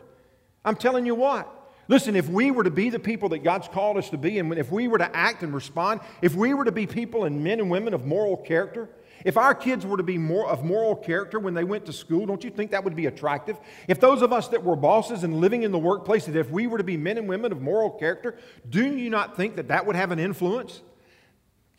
I'm 0.63 0.75
telling 0.75 1.05
you 1.05 1.15
what. 1.15 1.59
Listen, 1.89 2.15
if 2.15 2.30
we 2.30 2.52
were 2.52 2.63
to 2.63 2.69
be 2.69 2.91
the 2.91 2.99
people 2.99 3.30
that 3.30 3.39
God's 3.39 3.67
called 3.67 3.97
us 3.97 4.12
to 4.12 4.17
be, 4.17 4.38
and 4.38 4.54
if 4.54 4.71
we 4.71 4.88
were 4.88 4.99
to 4.99 5.15
act 5.15 5.41
and 5.41 5.54
respond, 5.54 6.02
if 6.21 6.36
we 6.36 6.54
were 6.54 6.63
to 6.63 6.71
be 6.71 6.86
people 6.86 7.25
and 7.25 7.43
men 7.43 7.60
and 7.60 7.69
women 7.69 7.95
of 7.95 8.06
moral 8.06 8.38
character, 8.38 8.88
if 9.25 9.38
our 9.38 9.56
kids 9.56 9.88
were 9.88 9.97
to 9.97 10.04
be 10.04 10.17
more 10.17 10.47
of 10.47 10.63
moral 10.63 10.95
character 10.95 11.39
when 11.39 11.56
they 11.56 11.63
went 11.63 11.88
to 11.88 11.93
school, 11.93 12.28
don't 12.28 12.43
you 12.43 12.52
think 12.52 12.71
that 12.71 12.84
would 12.84 12.95
be 12.95 13.08
attractive? 13.08 13.58
If 13.88 13.99
those 13.99 14.21
of 14.21 14.32
us 14.32 14.47
that 14.49 14.63
were 14.63 14.75
bosses 14.75 15.23
and 15.23 15.41
living 15.41 15.63
in 15.63 15.71
the 15.71 15.80
workplace, 15.80 16.28
that 16.28 16.36
if 16.36 16.52
we 16.52 16.67
were 16.67 16.78
to 16.78 16.84
be 16.84 16.95
men 16.95 17.17
and 17.17 17.28
women 17.28 17.52
of 17.52 17.60
moral 17.60 17.89
character, 17.89 18.38
do 18.69 18.86
you 18.95 19.10
not 19.10 19.36
think 19.36 19.56
that 19.56 19.69
that 19.69 19.88
would 19.88 19.95
have 19.95 20.12
an 20.12 20.19
influence? 20.19 20.82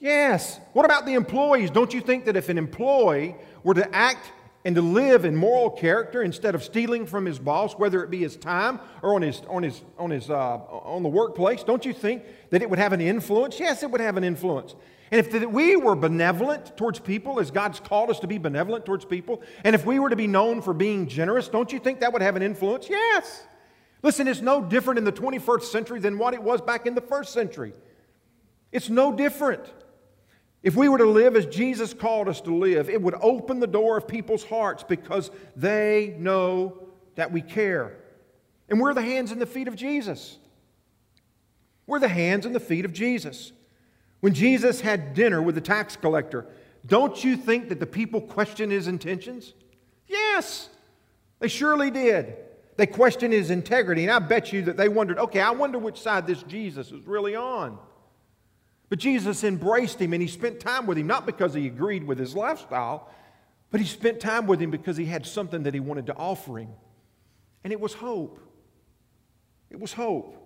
Yes. 0.01 0.59
What 0.73 0.85
about 0.85 1.07
the 1.07 1.14
employees? 1.14 1.70
Don't 1.70 1.94
you 1.94 2.01
think 2.01 2.25
that 2.25 2.37
if 2.37 2.49
an 2.49 2.59
employee 2.59 3.37
were 3.62 3.75
to 3.75 3.94
act 3.94 4.33
and 4.64 4.75
to 4.75 4.83
live 4.83 5.25
in 5.25 5.35
moral 5.35 5.70
character 5.70 6.23
instead 6.23 6.55
of 6.55 6.62
stealing 6.62 7.07
from 7.07 7.25
his 7.25 7.38
boss, 7.38 7.75
whether 7.75 8.03
it 8.03 8.11
be 8.11 8.18
his 8.18 8.37
time 8.37 8.79
or 9.03 9.14
on 9.14 9.23
his 9.23 9.40
on 9.49 9.62
his 9.62 9.83
on 9.99 10.11
his 10.11 10.29
uh, 10.29 10.57
on 10.57 11.03
the 11.03 11.09
workplace, 11.09 11.62
don't 11.62 11.85
you 11.85 11.92
think 11.92 12.25
that 12.51 12.61
it 12.62 12.68
would 12.68 12.79
have 12.79 12.92
an 12.92 13.01
influence? 13.01 13.59
Yes, 13.59 13.83
it 13.83 13.90
would 13.90 14.01
have 14.01 14.16
an 14.16 14.25
influence. 14.25 14.75
And 15.11 15.18
if 15.18 15.44
we 15.46 15.75
were 15.75 15.96
benevolent 15.96 16.77
towards 16.77 17.01
people, 17.01 17.40
as 17.40 17.51
God's 17.51 17.81
called 17.81 18.11
us 18.11 18.20
to 18.20 18.29
be 18.29 18.38
benevolent 18.38 18.87
towards 18.87 19.05
people, 19.05 19.42
and 19.64 19.75
if 19.75 19.85
we 19.85 19.99
were 19.99 20.11
to 20.11 20.16
be 20.16 20.29
known 20.29 20.62
for 20.62 20.73
being 20.73 21.09
generous, 21.09 21.49
don't 21.49 21.73
you 21.73 21.81
think 21.81 22.01
that 22.01 22.12
would 22.12 22.23
have 22.23 22.37
an 22.37 22.42
influence? 22.42 22.88
Yes. 22.88 23.42
Listen, 24.03 24.29
it's 24.29 24.40
no 24.40 24.62
different 24.62 24.99
in 24.99 25.05
the 25.05 25.12
21st 25.12 25.62
century 25.64 26.01
than 26.01 26.16
what 26.16 26.33
it 26.33 26.42
was 26.42 26.61
back 26.61 26.87
in 26.87 26.94
the 26.94 27.01
first 27.01 27.33
century. 27.33 27.73
It's 28.73 28.88
no 28.88 29.12
different. 29.12 29.64
If 30.62 30.77
we 30.77 30.88
were 30.88 30.99
to 30.99 31.07
live 31.07 31.37
as 31.37 31.46
Jesus 31.46 31.94
called 31.94 32.29
us 32.29 32.40
to 32.42 32.55
live, 32.55 32.90
it 32.90 33.01
would 33.01 33.14
open 33.23 33.61
the 33.61 33.66
door 33.66 33.96
of 33.96 34.07
people's 34.07 34.44
hearts 34.44 34.83
because 34.83 35.31
they 35.57 36.14
know 36.18 36.79
that 37.14 37.33
we 37.33 37.40
care. 37.40 37.96
And 38.68 38.79
we're 38.79 38.94
the 38.94 39.03
hands 39.03 39.33
and 39.33 39.40
the 39.40 39.46
feet 39.46 39.68
of 39.68 39.77
Jesus. 39.77 40.38
We're 41.87 41.99
the 41.99 42.09
hands 42.09 42.46
and 42.46 42.55
the 42.55 42.61
feet 42.61 42.85
of 42.85 42.92
Jesus. 42.92 43.53
When 44.20 44.35
Jesus 44.35 44.83
had 44.83 45.14
dinner 45.14 45.40
with 45.40 45.55
the 45.55 45.61
tax 45.62 45.96
collector, 45.96 46.46
don't 46.87 47.25
you 47.25 47.37
think 47.37 47.70
that 47.70 47.81
the 47.81 47.87
people 47.87 48.20
questioned 48.20 48.70
his 48.70 48.87
intentions? 48.87 49.55
Yes, 50.07 50.68
they 51.38 51.49
surely 51.49 51.90
did. 51.90 52.37
They 52.77 52.87
questioned 52.87 53.33
his 53.33 53.51
integrity, 53.51 54.05
and 54.05 54.12
I 54.12 54.18
bet 54.18 54.53
you 54.53 54.62
that 54.62 54.77
they 54.77 54.88
wondered, 54.88 55.18
okay, 55.18 55.40
I 55.40 55.51
wonder 55.51 55.79
which 55.79 56.01
side 56.01 56.27
this 56.27 56.42
Jesus 56.44 56.92
is 56.92 57.07
really 57.07 57.35
on. 57.35 57.79
But 58.90 58.98
Jesus 58.98 59.44
embraced 59.44 60.00
him 60.00 60.12
and 60.12 60.20
he 60.20 60.29
spent 60.29 60.61
time 60.61 60.85
with 60.85 60.98
him, 60.98 61.07
not 61.07 61.24
because 61.24 61.55
he 61.55 61.66
agreed 61.66 62.05
with 62.05 62.18
his 62.18 62.35
lifestyle, 62.35 63.09
but 63.70 63.81
he 63.81 63.87
spent 63.87 64.20
time 64.20 64.46
with 64.46 64.61
him 64.61 64.70
because 64.70 64.96
he 64.96 65.07
had 65.07 65.24
something 65.24 65.62
that 65.62 65.72
he 65.72 65.81
wanted 65.81 66.07
to 66.07 66.16
offer 66.16 66.59
him. 66.59 66.70
And 67.62 67.72
it 67.72 67.81
was 67.81 67.94
hope. 67.94 68.40
It 69.70 69.79
was 69.79 69.92
hope. 69.92 70.37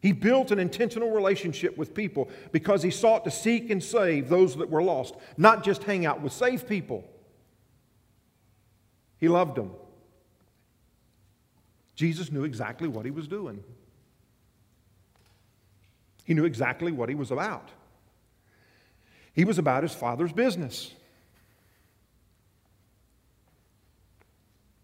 He 0.00 0.12
built 0.12 0.50
an 0.50 0.58
intentional 0.58 1.10
relationship 1.10 1.78
with 1.78 1.94
people 1.94 2.28
because 2.52 2.82
he 2.82 2.90
sought 2.90 3.24
to 3.24 3.30
seek 3.30 3.70
and 3.70 3.82
save 3.82 4.28
those 4.28 4.54
that 4.56 4.68
were 4.68 4.82
lost, 4.82 5.14
not 5.38 5.64
just 5.64 5.82
hang 5.82 6.04
out 6.04 6.20
with 6.20 6.34
saved 6.34 6.68
people. 6.68 7.04
He 9.18 9.28
loved 9.28 9.56
them. 9.56 9.72
Jesus 11.94 12.30
knew 12.30 12.44
exactly 12.44 12.86
what 12.86 13.06
he 13.06 13.10
was 13.10 13.26
doing. 13.26 13.64
He 16.26 16.34
knew 16.34 16.44
exactly 16.44 16.92
what 16.92 17.08
he 17.08 17.14
was 17.14 17.30
about. 17.30 17.70
He 19.32 19.46
was 19.46 19.58
about 19.58 19.82
his 19.82 19.94
father's 19.94 20.32
business. 20.32 20.92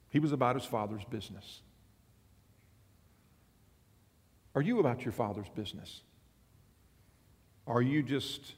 He 0.09 0.19
was 0.19 0.33
about 0.33 0.57
his 0.57 0.65
father's 0.65 1.05
business. 1.05 1.61
Are 4.55 4.63
you 4.63 4.79
about 4.81 5.05
your 5.05 5.13
Father's 5.13 5.49
business? 5.49 6.03
Are 7.67 7.81
you 7.81 8.03
just 8.03 8.53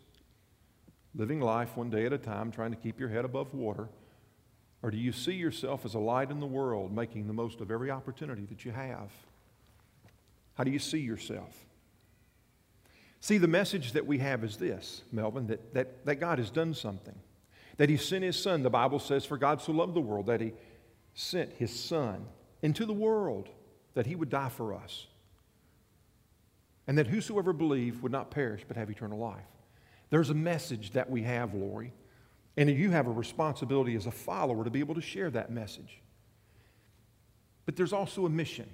living 1.15 1.41
life 1.41 1.77
one 1.77 1.91
day 1.91 2.05
at 2.07 2.13
a 2.13 2.19
time, 2.19 2.51
trying 2.51 2.73
to 2.73 2.77
keep 2.77 2.99
your 2.99 3.09
head 3.09 3.25
above 3.25 3.55
water? 3.55 3.89
Or 4.83 4.91
do 4.91 4.97
you 4.97 5.13
see 5.13 5.35
yourself 5.35 5.85
as 5.85 5.95
a 5.95 5.99
light 5.99 6.31
in 6.31 6.41
the 6.41 6.47
world, 6.47 6.93
making 6.93 7.27
the 7.27 7.33
most 7.33 7.61
of 7.61 7.71
every 7.71 7.91
opportunity 7.91 8.45
that 8.47 8.65
you 8.65 8.73
have? 8.73 9.11
How 10.55 10.65
do 10.65 10.71
you 10.71 10.79
see 10.79 10.99
yourself? 10.99 11.65
See, 13.25 13.39
the 13.39 13.49
message 13.49 13.93
that 13.93 14.07
we 14.07 14.19
have 14.19 14.45
is 14.45 14.59
this, 14.59 15.01
Melvin, 15.11 15.47
that, 15.47 15.73
that, 15.73 16.05
that 16.05 16.17
God 16.17 16.39
has 16.39 16.51
done 16.51 16.75
something. 16.75 17.15
That 17.79 17.89
He 17.89 17.97
sent 17.97 18.23
His 18.23 18.37
Son. 18.37 18.63
The 18.63 18.69
Bible 18.69 18.99
says, 18.99 19.25
For 19.25 19.39
God 19.39 19.63
so 19.63 19.73
loved 19.73 19.95
the 19.95 20.03
world 20.03 20.27
that 20.27 20.43
He 20.43 20.53
sent 21.15 21.55
His 21.55 21.75
Son 21.75 22.27
into 22.61 22.85
the 22.85 22.93
world 22.93 23.49
that 23.95 24.05
he 24.05 24.15
would 24.15 24.29
die 24.29 24.51
for 24.51 24.75
us, 24.75 25.07
and 26.87 26.99
that 26.99 27.07
whosoever 27.07 27.55
believe 27.55 28.03
would 28.03 28.13
not 28.13 28.31
perish 28.31 28.61
but 28.69 28.77
have 28.77 28.91
eternal 28.91 29.19
life. 29.19 29.41
There's 30.11 30.29
a 30.29 30.35
message 30.35 30.91
that 30.91 31.09
we 31.09 31.23
have, 31.23 31.55
Lori, 31.55 31.95
and 32.59 32.69
you 32.69 32.91
have 32.91 33.07
a 33.07 33.11
responsibility 33.11 33.97
as 33.97 34.05
a 34.05 34.11
follower 34.11 34.65
to 34.65 34.71
be 34.71 34.81
able 34.81 34.97
to 34.97 35.01
share 35.01 35.31
that 35.31 35.51
message. 35.51 36.03
But 37.65 37.77
there's 37.77 37.95
also 37.95 38.27
a 38.27 38.31
mission. 38.31 38.69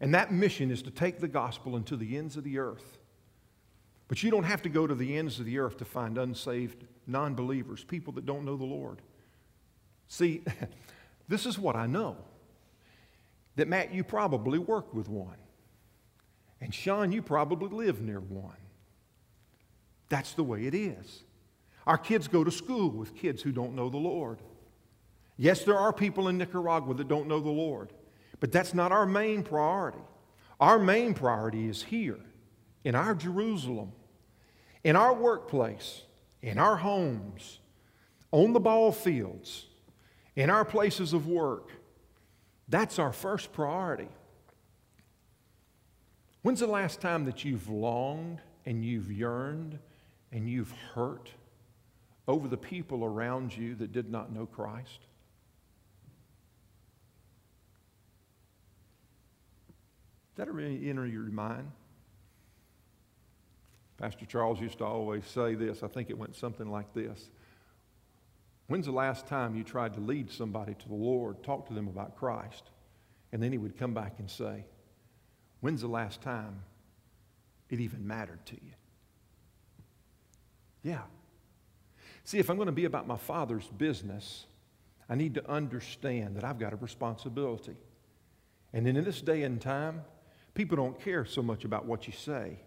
And 0.00 0.14
that 0.14 0.32
mission 0.32 0.70
is 0.70 0.80
to 0.84 0.90
take 0.90 1.20
the 1.20 1.28
gospel 1.28 1.76
into 1.76 1.98
the 1.98 2.16
ends 2.16 2.38
of 2.38 2.44
the 2.44 2.58
earth. 2.58 2.96
But 4.10 4.24
you 4.24 4.30
don't 4.32 4.42
have 4.42 4.60
to 4.62 4.68
go 4.68 4.88
to 4.88 4.94
the 4.96 5.16
ends 5.16 5.38
of 5.38 5.46
the 5.46 5.60
earth 5.60 5.78
to 5.78 5.84
find 5.84 6.18
unsaved 6.18 6.82
non 7.06 7.36
believers, 7.36 7.84
people 7.84 8.12
that 8.14 8.26
don't 8.26 8.44
know 8.44 8.56
the 8.56 8.64
Lord. 8.64 9.02
See, 10.08 10.42
this 11.28 11.46
is 11.46 11.56
what 11.56 11.76
I 11.76 11.86
know 11.86 12.16
that 13.54 13.68
Matt, 13.68 13.94
you 13.94 14.02
probably 14.02 14.58
work 14.58 14.92
with 14.92 15.08
one. 15.08 15.36
And 16.60 16.74
Sean, 16.74 17.12
you 17.12 17.22
probably 17.22 17.68
live 17.68 18.00
near 18.00 18.18
one. 18.18 18.56
That's 20.08 20.32
the 20.32 20.42
way 20.42 20.66
it 20.66 20.74
is. 20.74 21.22
Our 21.86 21.98
kids 21.98 22.26
go 22.26 22.42
to 22.42 22.50
school 22.50 22.90
with 22.90 23.14
kids 23.14 23.42
who 23.42 23.52
don't 23.52 23.76
know 23.76 23.90
the 23.90 23.96
Lord. 23.96 24.40
Yes, 25.36 25.62
there 25.62 25.78
are 25.78 25.92
people 25.92 26.26
in 26.26 26.36
Nicaragua 26.36 26.94
that 26.94 27.06
don't 27.06 27.28
know 27.28 27.38
the 27.38 27.48
Lord, 27.48 27.92
but 28.40 28.50
that's 28.50 28.74
not 28.74 28.90
our 28.90 29.06
main 29.06 29.44
priority. 29.44 30.02
Our 30.58 30.80
main 30.80 31.14
priority 31.14 31.68
is 31.68 31.84
here, 31.84 32.18
in 32.82 32.96
our 32.96 33.14
Jerusalem, 33.14 33.92
in 34.84 34.96
our 34.96 35.14
workplace, 35.14 36.02
in 36.42 36.58
our 36.58 36.76
homes, 36.76 37.58
on 38.32 38.52
the 38.52 38.60
ball 38.60 38.92
fields, 38.92 39.66
in 40.36 40.50
our 40.50 40.64
places 40.64 41.12
of 41.12 41.26
work. 41.26 41.70
That's 42.68 42.98
our 42.98 43.12
first 43.12 43.52
priority. 43.52 44.08
When's 46.42 46.60
the 46.60 46.66
last 46.66 47.00
time 47.00 47.24
that 47.26 47.44
you've 47.44 47.68
longed 47.68 48.40
and 48.64 48.84
you've 48.84 49.12
yearned 49.12 49.78
and 50.32 50.48
you've 50.48 50.72
hurt 50.94 51.30
over 52.26 52.48
the 52.48 52.56
people 52.56 53.04
around 53.04 53.54
you 53.54 53.74
that 53.74 53.92
did 53.92 54.10
not 54.10 54.32
know 54.32 54.46
Christ? 54.46 55.00
That 60.36 60.50
really 60.50 60.88
enter 60.88 61.06
your 61.06 61.24
mind? 61.24 61.70
Pastor 64.00 64.24
Charles 64.24 64.58
used 64.60 64.78
to 64.78 64.84
always 64.84 65.26
say 65.26 65.54
this. 65.54 65.82
I 65.82 65.88
think 65.88 66.08
it 66.08 66.16
went 66.16 66.34
something 66.34 66.70
like 66.70 66.94
this. 66.94 67.28
When's 68.66 68.86
the 68.86 68.92
last 68.92 69.26
time 69.26 69.54
you 69.54 69.62
tried 69.62 69.92
to 69.94 70.00
lead 70.00 70.30
somebody 70.30 70.74
to 70.74 70.88
the 70.88 70.94
Lord, 70.94 71.42
talk 71.42 71.66
to 71.68 71.74
them 71.74 71.86
about 71.86 72.16
Christ? 72.16 72.70
And 73.32 73.42
then 73.42 73.52
he 73.52 73.58
would 73.58 73.76
come 73.76 73.92
back 73.92 74.14
and 74.18 74.30
say, 74.30 74.64
When's 75.60 75.82
the 75.82 75.88
last 75.88 76.22
time 76.22 76.62
it 77.68 77.80
even 77.80 78.06
mattered 78.06 78.44
to 78.46 78.54
you? 78.54 78.72
Yeah. 80.82 81.02
See, 82.24 82.38
if 82.38 82.48
I'm 82.48 82.56
going 82.56 82.66
to 82.66 82.72
be 82.72 82.86
about 82.86 83.06
my 83.06 83.18
Father's 83.18 83.66
business, 83.66 84.46
I 85.10 85.14
need 85.14 85.34
to 85.34 85.50
understand 85.50 86.36
that 86.36 86.44
I've 86.44 86.58
got 86.58 86.72
a 86.72 86.76
responsibility. 86.76 87.76
And 88.72 88.86
then 88.86 88.96
in 88.96 89.04
this 89.04 89.20
day 89.20 89.42
and 89.42 89.60
time, 89.60 90.02
people 90.54 90.76
don't 90.76 90.98
care 90.98 91.26
so 91.26 91.42
much 91.42 91.66
about 91.66 91.84
what 91.84 92.06
you 92.06 92.14
say. 92.14 92.60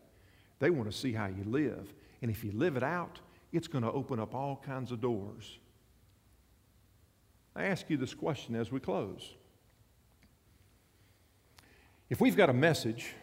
They 0.63 0.69
want 0.69 0.89
to 0.89 0.97
see 0.97 1.11
how 1.11 1.25
you 1.25 1.43
live. 1.43 1.93
And 2.21 2.31
if 2.31 2.41
you 2.41 2.53
live 2.53 2.77
it 2.77 2.83
out, 2.83 3.19
it's 3.51 3.67
going 3.67 3.83
to 3.83 3.91
open 3.91 4.17
up 4.17 4.33
all 4.33 4.63
kinds 4.65 4.93
of 4.93 5.01
doors. 5.01 5.59
I 7.53 7.65
ask 7.65 7.89
you 7.89 7.97
this 7.97 8.13
question 8.13 8.55
as 8.55 8.71
we 8.71 8.79
close. 8.79 9.35
If 12.09 12.21
we've 12.21 12.37
got 12.37 12.49
a 12.49 12.53
message 12.53 13.13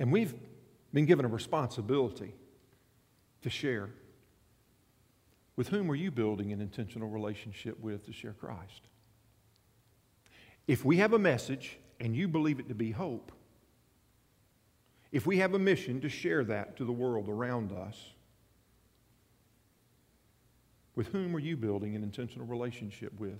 and 0.00 0.10
we've 0.10 0.34
been 0.92 1.06
given 1.06 1.24
a 1.24 1.28
responsibility 1.28 2.34
to 3.42 3.48
share, 3.48 3.90
with 5.54 5.68
whom 5.68 5.88
are 5.88 5.94
you 5.94 6.10
building 6.10 6.52
an 6.52 6.60
intentional 6.60 7.10
relationship 7.10 7.78
with 7.78 8.04
to 8.06 8.12
share 8.12 8.32
Christ? 8.32 8.88
If 10.66 10.84
we 10.84 10.96
have 10.96 11.12
a 11.12 11.18
message 11.20 11.78
and 12.00 12.16
you 12.16 12.26
believe 12.26 12.58
it 12.58 12.66
to 12.70 12.74
be 12.74 12.90
hope, 12.90 13.30
if 15.10 15.26
we 15.26 15.38
have 15.38 15.54
a 15.54 15.58
mission 15.58 16.00
to 16.02 16.08
share 16.08 16.44
that 16.44 16.76
to 16.76 16.84
the 16.84 16.92
world 16.92 17.28
around 17.28 17.72
us, 17.72 18.12
with 20.94 21.08
whom 21.08 21.34
are 21.34 21.40
you 21.40 21.56
building 21.56 21.94
an 21.94 22.02
intentional 22.02 22.46
relationship 22.46 23.12
with 23.18 23.38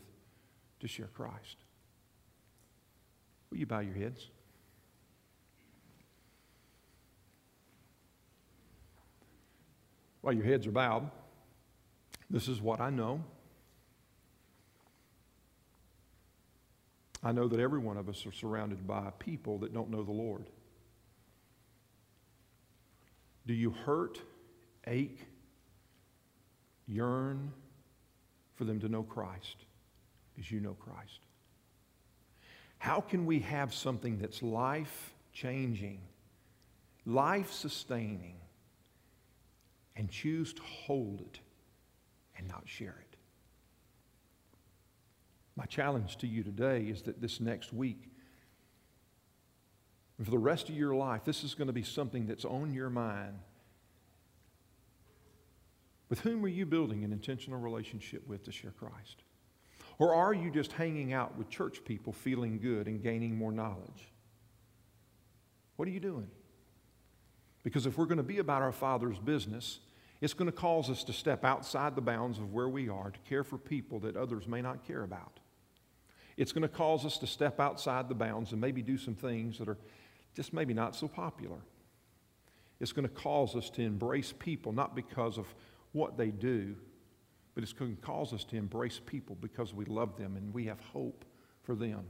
to 0.81 0.89
share 0.89 1.09
Christ? 1.09 1.57
Will 3.51 3.59
you 3.59 3.67
bow 3.67 3.81
your 3.81 3.95
heads? 3.95 4.29
While 10.21 10.35
your 10.35 10.45
heads 10.45 10.67
are 10.67 10.73
bowed, 10.73 11.11
this 12.31 12.49
is 12.49 12.61
what 12.61 12.81
I 12.81 12.91
know. 12.91 13.23
I 17.23 17.33
know 17.33 17.49
that 17.49 17.59
every 17.59 17.81
one 17.81 17.97
of 17.97 18.09
us 18.09 18.25
are 18.27 18.33
surrounded 18.33 18.87
by 18.87 19.11
people 19.19 19.59
that 19.59 19.75
don't 19.75 19.91
know 19.91 20.05
the 20.05 20.13
Lord. 20.13 20.45
Do 23.49 23.55
you 23.55 23.71
hurt, 23.71 24.21
ache, 24.87 25.27
yearn 26.87 27.51
for 28.57 28.65
them 28.65 28.79
to 28.81 28.91
know 28.91 29.03
Christ 29.03 29.57
as 30.39 30.51
you 30.51 30.61
know 30.61 30.75
Christ? 30.75 31.21
How 32.77 33.01
can 33.01 33.25
we 33.25 33.39
have 33.41 33.73
something 33.73 34.19
that's 34.19 34.43
life 34.43 35.15
changing, 35.33 36.03
life 37.07 37.51
sustaining, 37.51 38.37
and 39.97 40.11
choose 40.11 40.53
to 40.53 40.63
hold 40.63 41.23
it 41.23 41.41
and 42.37 42.47
not 42.49 42.65
share 42.67 42.97
it? 43.01 43.17
My 45.57 45.65
challenge 45.65 46.19
to 46.19 46.27
you 46.27 46.43
today 46.43 46.83
is 46.83 47.01
that 47.03 47.23
this 47.23 47.41
next 47.41 47.73
week, 47.73 48.08
and 50.19 50.27
for 50.27 50.31
the 50.33 50.39
rest 50.39 50.69
of 50.69 50.77
your 50.77 50.95
life, 50.95 51.25
this 51.25 51.45
is 51.45 51.55
going 51.55 51.69
to 51.69 51.73
be 51.73 51.83
something 51.83 52.27
that's 52.27 52.45
on 52.45 52.75
your 52.75 52.91
mind. 52.91 53.39
With 56.09 56.21
whom 56.21 56.45
are 56.45 56.49
you 56.49 56.67
building 56.67 57.05
an 57.05 57.13
intentional 57.13 57.61
relationship 57.61 58.27
with 58.27 58.45
to 58.45 58.53
share 58.53 58.73
Christ? 58.73 59.23
Or 59.99 60.15
are 60.15 60.35
you 60.35 60.51
just 60.51 60.73
hanging 60.73 61.13
out 61.13 61.37
with 61.37 61.49
church 61.51 61.85
people 61.85 62.13
feeling 62.13 62.59
good 62.59 62.87
and 62.87 63.03
gaining 63.03 63.37
more 63.37 63.53
knowledge? 63.53 64.13
What 65.77 65.87
are 65.87 65.91
you 65.93 66.01
doing? 66.01 66.29
Because 67.63 67.87
if 67.87 67.99
we're 67.99 68.07
going 68.07 68.19
to 68.19 68.23
be 68.23 68.39
about 68.39 68.63
our 68.63 68.73
Father's 68.73 69.19
business, 69.19 69.81
it's 70.21 70.35
going 70.35 70.51
to 70.51 70.57
cause 70.57 70.91
us 70.91 71.05
to 71.05 71.13
step 71.13 71.45
outside 71.45 71.95
the 71.95 72.01
bounds 72.01 72.39
of 72.39 72.53
where 72.53 72.69
we 72.69 72.89
are 72.89 73.11
to 73.11 73.19
care 73.29 73.45
for 73.45 73.59
people 73.59 74.01
that 74.01 74.17
others 74.17 74.49
may 74.49 74.63
not 74.63 74.87
care 74.87 75.05
about. 75.05 75.39
It's 76.37 76.53
going 76.53 76.63
to 76.63 76.69
cause 76.69 77.05
us 77.05 77.19
to 77.19 77.27
step 77.27 77.61
outside 77.61 78.09
the 78.09 78.15
bounds 78.15 78.53
and 78.53 78.61
maybe 78.61 78.81
do 78.81 78.97
some 78.97 79.15
things 79.15 79.59
that 79.59 79.69
are 79.69 79.77
just 80.39 80.53
maybe 80.53 80.73
not 80.73 80.95
so 80.95 81.09
popular. 81.09 81.59
It's 82.79 82.93
going 82.93 83.09
to 83.09 83.13
cause 83.13 83.57
us 83.57 83.71
to 83.71 83.83
embrace 83.83 84.33
people 84.39 84.71
not 84.71 84.95
because 84.95 85.37
of 85.37 85.53
what 85.91 86.17
they 86.17 86.29
do, 86.29 86.77
but 87.57 87.65
it's 87.65 87.73
going 87.73 87.97
to 87.97 88.01
cause 88.01 88.33
us 88.33 88.45
to 88.45 88.57
embrace 88.57 89.01
people 89.05 89.37
because 89.41 89.75
we 89.75 89.85
love 89.87 90.17
them 90.17 90.37
and 90.37 90.55
we 90.55 90.67
have 90.67 90.79
hope 90.93 91.25
for 91.65 91.75
them. 91.75 92.05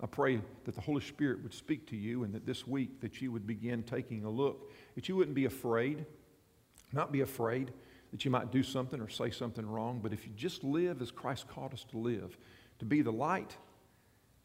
I 0.00 0.06
pray 0.06 0.40
that 0.64 0.76
the 0.76 0.80
Holy 0.80 1.00
Spirit 1.00 1.42
would 1.42 1.52
speak 1.52 1.88
to 1.88 1.96
you 1.96 2.22
and 2.22 2.32
that 2.34 2.46
this 2.46 2.68
week 2.68 3.00
that 3.00 3.20
you 3.20 3.32
would 3.32 3.44
begin 3.44 3.82
taking 3.82 4.24
a 4.24 4.30
look, 4.30 4.70
that 4.94 5.08
you 5.08 5.16
wouldn't 5.16 5.34
be 5.34 5.46
afraid, 5.46 6.06
not 6.92 7.10
be 7.10 7.22
afraid 7.22 7.72
that 8.12 8.24
you 8.24 8.30
might 8.30 8.52
do 8.52 8.62
something 8.62 9.00
or 9.00 9.08
say 9.08 9.28
something 9.28 9.68
wrong, 9.68 9.98
but 10.00 10.12
if 10.12 10.24
you 10.24 10.32
just 10.36 10.62
live 10.62 11.02
as 11.02 11.10
Christ 11.10 11.48
called 11.48 11.74
us 11.74 11.84
to 11.90 11.98
live, 11.98 12.38
to 12.78 12.84
be 12.84 13.02
the 13.02 13.10
light 13.10 13.56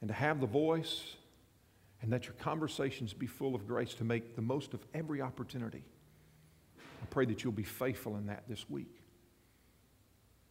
and 0.01 0.07
to 0.07 0.13
have 0.13 0.39
the 0.41 0.47
voice, 0.47 1.17
and 2.01 2.11
that 2.13 2.25
your 2.25 2.33
conversations 2.35 3.13
be 3.13 3.27
full 3.27 3.55
of 3.55 3.67
grace 3.67 3.93
to 3.95 4.03
make 4.03 4.35
the 4.35 4.41
most 4.41 4.73
of 4.73 4.79
every 4.93 5.21
opportunity. 5.21 5.83
I 7.01 7.05
pray 7.09 7.25
that 7.25 7.43
you'll 7.43 7.53
be 7.53 7.63
faithful 7.63 8.15
in 8.17 8.27
that 8.27 8.43
this 8.47 8.69
week. 8.69 9.01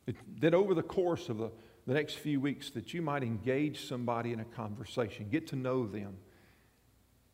It, 0.06 0.16
that 0.40 0.54
over 0.54 0.74
the 0.74 0.82
course 0.82 1.28
of 1.28 1.38
the, 1.38 1.50
the 1.86 1.94
next 1.94 2.14
few 2.14 2.40
weeks 2.40 2.70
that 2.70 2.94
you 2.94 3.02
might 3.02 3.22
engage 3.22 3.86
somebody 3.86 4.32
in 4.32 4.40
a 4.40 4.44
conversation, 4.44 5.28
get 5.30 5.46
to 5.48 5.56
know 5.56 5.86
them. 5.86 6.16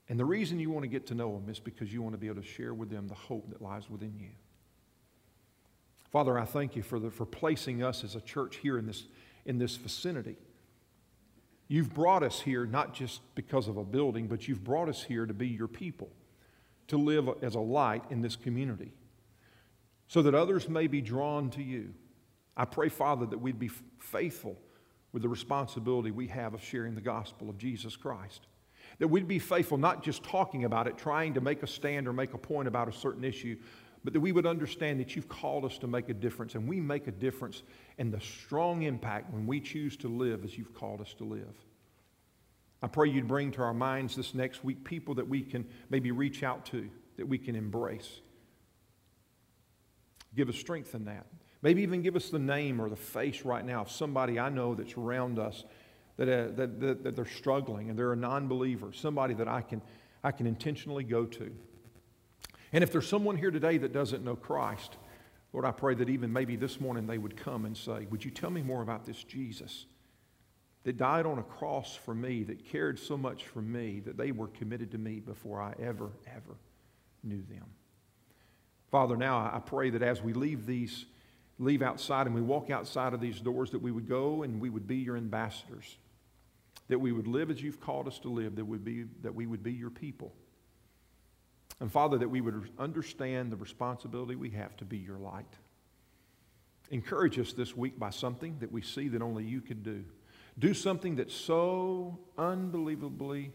And 0.09 0.19
the 0.19 0.25
reason 0.25 0.61
you 0.61 0.71
want 0.71 0.83
to 0.85 0.89
get 0.89 1.07
to 1.07 1.15
know 1.15 1.33
them 1.33 1.49
is 1.49 1.59
because 1.59 1.93
you 1.93 2.03
want 2.03 2.15
to 2.15 2.19
be 2.19 2.27
able 2.27 2.43
to 2.43 2.47
share 2.49 2.75
with 2.75 2.91
them 2.91 3.09
the 3.09 3.15
hope 3.15 3.49
that 3.51 3.63
lies 3.63 3.89
within 3.89 4.19
you. 4.19 4.31
Father, 6.11 6.39
I 6.39 6.45
thank 6.45 6.77
you 6.77 6.83
for, 6.83 7.01
the, 7.01 7.11
for 7.11 7.27
placing 7.27 7.83
us 7.83 8.05
as 8.05 8.15
a 8.15 8.21
church 8.21 8.57
here 8.57 8.79
in 8.79 8.87
this, 8.87 9.07
in 9.47 9.59
this 9.59 9.77
vicinity. 9.77 10.37
You've 11.69 11.95
brought 11.95 12.23
us 12.23 12.41
here 12.41 12.67
not 12.67 12.95
just 12.95 13.23
because 13.35 13.69
of 13.69 13.77
a 13.77 13.85
building, 13.85 14.27
but 14.27 14.47
you've 14.47 14.63
brought 14.63 14.89
us 14.89 15.03
here 15.03 15.27
to 15.27 15.35
be 15.35 15.49
your 15.49 15.69
people, 15.69 16.11
to 16.89 16.97
live 16.97 17.29
as 17.43 17.55
a 17.55 17.61
light 17.61 18.05
in 18.11 18.21
this 18.21 18.37
community 18.37 18.93
so 20.09 20.23
that 20.23 20.35
others 20.35 20.69
may 20.69 20.87
be 20.87 21.01
drawn 21.01 21.51
to 21.51 21.63
you. 21.63 21.95
I 22.57 22.65
pray, 22.65 22.89
Father, 22.89 23.27
that 23.27 23.39
we'd 23.39 23.59
be 23.59 23.71
faithful 23.99 24.57
with 25.13 25.23
the 25.23 25.29
responsibility 25.29 26.11
we 26.11 26.29
have 26.29 26.55
of 26.55 26.63
sharing 26.63 26.95
the 26.95 27.01
gospel 27.01 27.49
of 27.49 27.59
Jesus 27.59 27.97
Christ. 27.97 28.47
That 28.99 29.09
we'd 29.09 29.27
be 29.27 29.39
faithful, 29.39 29.79
not 29.79 30.03
just 30.03 30.23
talking 30.23 30.65
about 30.65 30.87
it, 30.87 30.99
trying 30.99 31.35
to 31.35 31.41
make 31.41 31.63
a 31.63 31.67
stand 31.67 32.07
or 32.07 32.13
make 32.13 32.35
a 32.35 32.39
point 32.39 32.69
about 32.69 32.89
a 32.89 32.93
certain 32.93 33.25
issue, 33.25 33.57
but 34.05 34.13
that 34.13 34.21
we 34.21 34.33
would 34.33 34.47
understand 34.47 35.01
that 35.01 35.17
you've 35.17 35.29
called 35.29 35.65
us 35.65 35.79
to 35.79 35.87
make 35.87 36.11
a 36.11 36.15
difference, 36.15 36.55
and 36.55 36.69
we 36.69 36.79
make 36.79 37.09
a 37.09 37.13
difference 37.13 37.63
in 37.97 38.11
the 38.11 38.21
strong 38.21 38.83
impact 38.83 39.33
when 39.33 39.47
we 39.47 39.61
choose 39.61 39.97
to 39.97 40.09
live 40.09 40.45
as 40.45 40.57
you've 40.57 40.75
called 40.75 41.01
us 41.01 41.15
to 41.15 41.25
live. 41.25 41.57
I 42.83 42.87
pray 42.87 43.09
you'd 43.09 43.27
bring 43.27 43.51
to 43.53 43.63
our 43.63 43.73
minds 43.73 44.15
this 44.15 44.35
next 44.35 44.63
week 44.63 44.85
people 44.85 45.15
that 45.15 45.27
we 45.27 45.41
can 45.41 45.67
maybe 45.89 46.13
reach 46.13 46.43
out 46.43 46.67
to, 46.67 46.91
that 47.17 47.27
we 47.27 47.39
can 47.39 47.57
embrace. 47.57 48.21
Give 50.37 50.51
us 50.51 50.57
strength 50.57 50.95
in 50.95 51.07
that. 51.07 51.25
Maybe 51.63 51.81
even 51.81 52.03
give 52.03 52.15
us 52.15 52.29
the 52.29 52.39
name 52.39 52.81
or 52.81 52.91
the 52.91 52.97
face 52.97 53.43
right 53.43 53.65
now 53.65 53.81
of 53.81 53.91
somebody 53.91 54.39
I 54.39 54.51
know 54.51 54.75
that's 54.75 54.99
around 54.99 55.39
us 55.39 55.65
that, 56.19 56.29
uh, 56.29 56.55
that, 56.57 56.79
that, 56.81 57.05
that 57.05 57.17
they're 57.17 57.25
struggling 57.25 57.89
and 57.89 57.99
they're 57.99 58.13
a 58.13 58.17
non 58.17 58.49
believer, 58.49 58.93
somebody 58.93 59.33
that 59.33 59.49
I 59.49 59.63
can, 59.63 59.81
I 60.23 60.31
can 60.33 60.47
intentionally 60.47 61.05
go 61.05 61.25
to. 61.25 61.51
And 62.75 62.83
if 62.83 62.91
there's 62.91 63.09
someone 63.09 63.37
here 63.37 63.53
today 63.53 63.79
that 63.79 63.93
doesn't 63.93 64.25
know 64.25 64.35
Christ, 64.35 64.97
Lord, 65.53 65.65
I 65.65 65.71
pray 65.71 65.95
that 65.95 66.09
even 66.11 66.33
maybe 66.33 66.57
this 66.57 66.81
morning 66.81 67.07
they 67.07 67.19
would 67.19 67.37
come 67.37 67.67
and 67.67 67.77
say, 67.77 68.09
Would 68.11 68.25
you 68.25 68.33
tell 68.33 68.51
me 68.51 68.63
more 68.63 68.83
about 68.83 69.07
this 69.07 69.23
Jesus 69.23 69.87
that 70.83 70.97
died 70.97 71.25
on 71.25 71.39
a 71.39 71.45
cross 71.45 71.95
for 71.95 72.17
me, 72.17 72.43
that 72.43 72.67
cared 72.67 72.99
so 72.99 73.17
much 73.17 73.45
for 73.47 73.63
me, 73.63 74.01
that 74.01 74.17
they 74.17 74.33
were 74.33 74.49
committed 74.49 74.91
to 74.91 74.99
me 74.99 75.21
before 75.21 75.63
I 75.63 75.75
ever, 75.79 76.11
ever 76.27 76.57
knew 77.23 77.45
them? 77.49 77.65
Father, 78.91 79.17
now 79.17 79.39
I 79.39 79.61
pray 79.65 79.91
that 79.91 80.03
as 80.03 80.21
we 80.21 80.33
leave 80.33 80.67
these 80.67 81.07
leave 81.61 81.81
outside 81.81 82.27
and 82.27 82.35
we 82.35 82.43
walk 82.43 82.71
outside 82.71 83.15
of 83.15 83.21
these 83.21 83.39
doors, 83.39 83.71
that 83.71 83.81
we 83.81 83.93
would 83.93 84.09
go 84.09 84.43
and 84.43 84.61
we 84.61 84.69
would 84.69 84.89
be 84.89 84.97
your 84.97 85.17
ambassadors, 85.17 85.97
that 86.89 86.99
we 86.99 87.13
would 87.13 87.29
live 87.29 87.53
as 87.53 87.63
you've 87.63 87.81
called 87.81 88.09
us 88.09 88.19
to 88.19 88.29
live, 88.29 88.57
that, 88.57 88.65
would 88.65 88.85
be, 88.85 89.05
that 89.23 89.33
we 89.33 89.47
would 89.47 89.63
be 89.63 89.73
your 89.73 89.91
people. 89.91 90.33
And 91.81 91.91
Father, 91.91 92.19
that 92.19 92.29
we 92.29 92.41
would 92.41 92.71
understand 92.79 93.51
the 93.51 93.57
responsibility 93.57 94.37
we 94.37 94.51
have 94.51 94.77
to 94.77 94.85
be 94.85 94.99
your 94.99 95.19
light. 95.19 95.53
Encourage 96.91 97.39
us 97.39 97.53
this 97.53 97.77
week 97.77 97.99
by 97.99 98.11
something 98.11 98.57
that 98.61 98.71
we 98.71 98.83
see 98.83 99.09
that 99.09 99.23
only 99.23 99.45
you 99.45 99.61
can 99.61 99.83
do. 99.83 100.05
Do 100.59 100.75
something 100.75 101.17
that's 101.17 101.35
so 101.35 102.19
unbelievably 102.39 103.53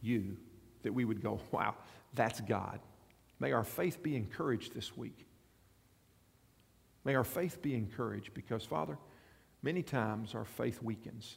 you 0.00 0.36
that 0.82 0.92
we 0.92 1.04
would 1.04 1.22
go, 1.22 1.40
wow, 1.50 1.74
that's 2.14 2.40
God. 2.40 2.80
May 3.40 3.52
our 3.52 3.64
faith 3.64 4.02
be 4.02 4.16
encouraged 4.16 4.74
this 4.74 4.96
week. 4.96 5.26
May 7.04 7.14
our 7.14 7.24
faith 7.24 7.62
be 7.62 7.74
encouraged 7.74 8.34
because, 8.34 8.64
Father, 8.64 8.98
many 9.62 9.82
times 9.82 10.34
our 10.34 10.44
faith 10.44 10.82
weakens. 10.82 11.36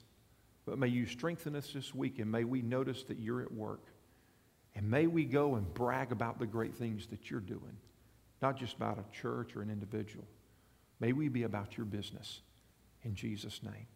But 0.65 0.77
may 0.77 0.87
you 0.87 1.05
strengthen 1.05 1.55
us 1.55 1.71
this 1.73 1.95
week 1.95 2.19
and 2.19 2.31
may 2.31 2.43
we 2.43 2.61
notice 2.61 3.03
that 3.03 3.19
you're 3.19 3.41
at 3.41 3.51
work. 3.51 3.85
And 4.75 4.89
may 4.89 5.07
we 5.07 5.25
go 5.25 5.55
and 5.55 5.73
brag 5.73 6.11
about 6.11 6.39
the 6.39 6.45
great 6.45 6.75
things 6.75 7.07
that 7.07 7.29
you're 7.29 7.39
doing, 7.39 7.77
not 8.41 8.57
just 8.57 8.75
about 8.75 8.99
a 8.99 9.15
church 9.15 9.55
or 9.55 9.61
an 9.61 9.69
individual. 9.69 10.25
May 10.99 11.13
we 11.13 11.27
be 11.27 11.43
about 11.43 11.77
your 11.77 11.85
business. 11.85 12.41
In 13.03 13.15
Jesus' 13.15 13.61
name. 13.63 13.87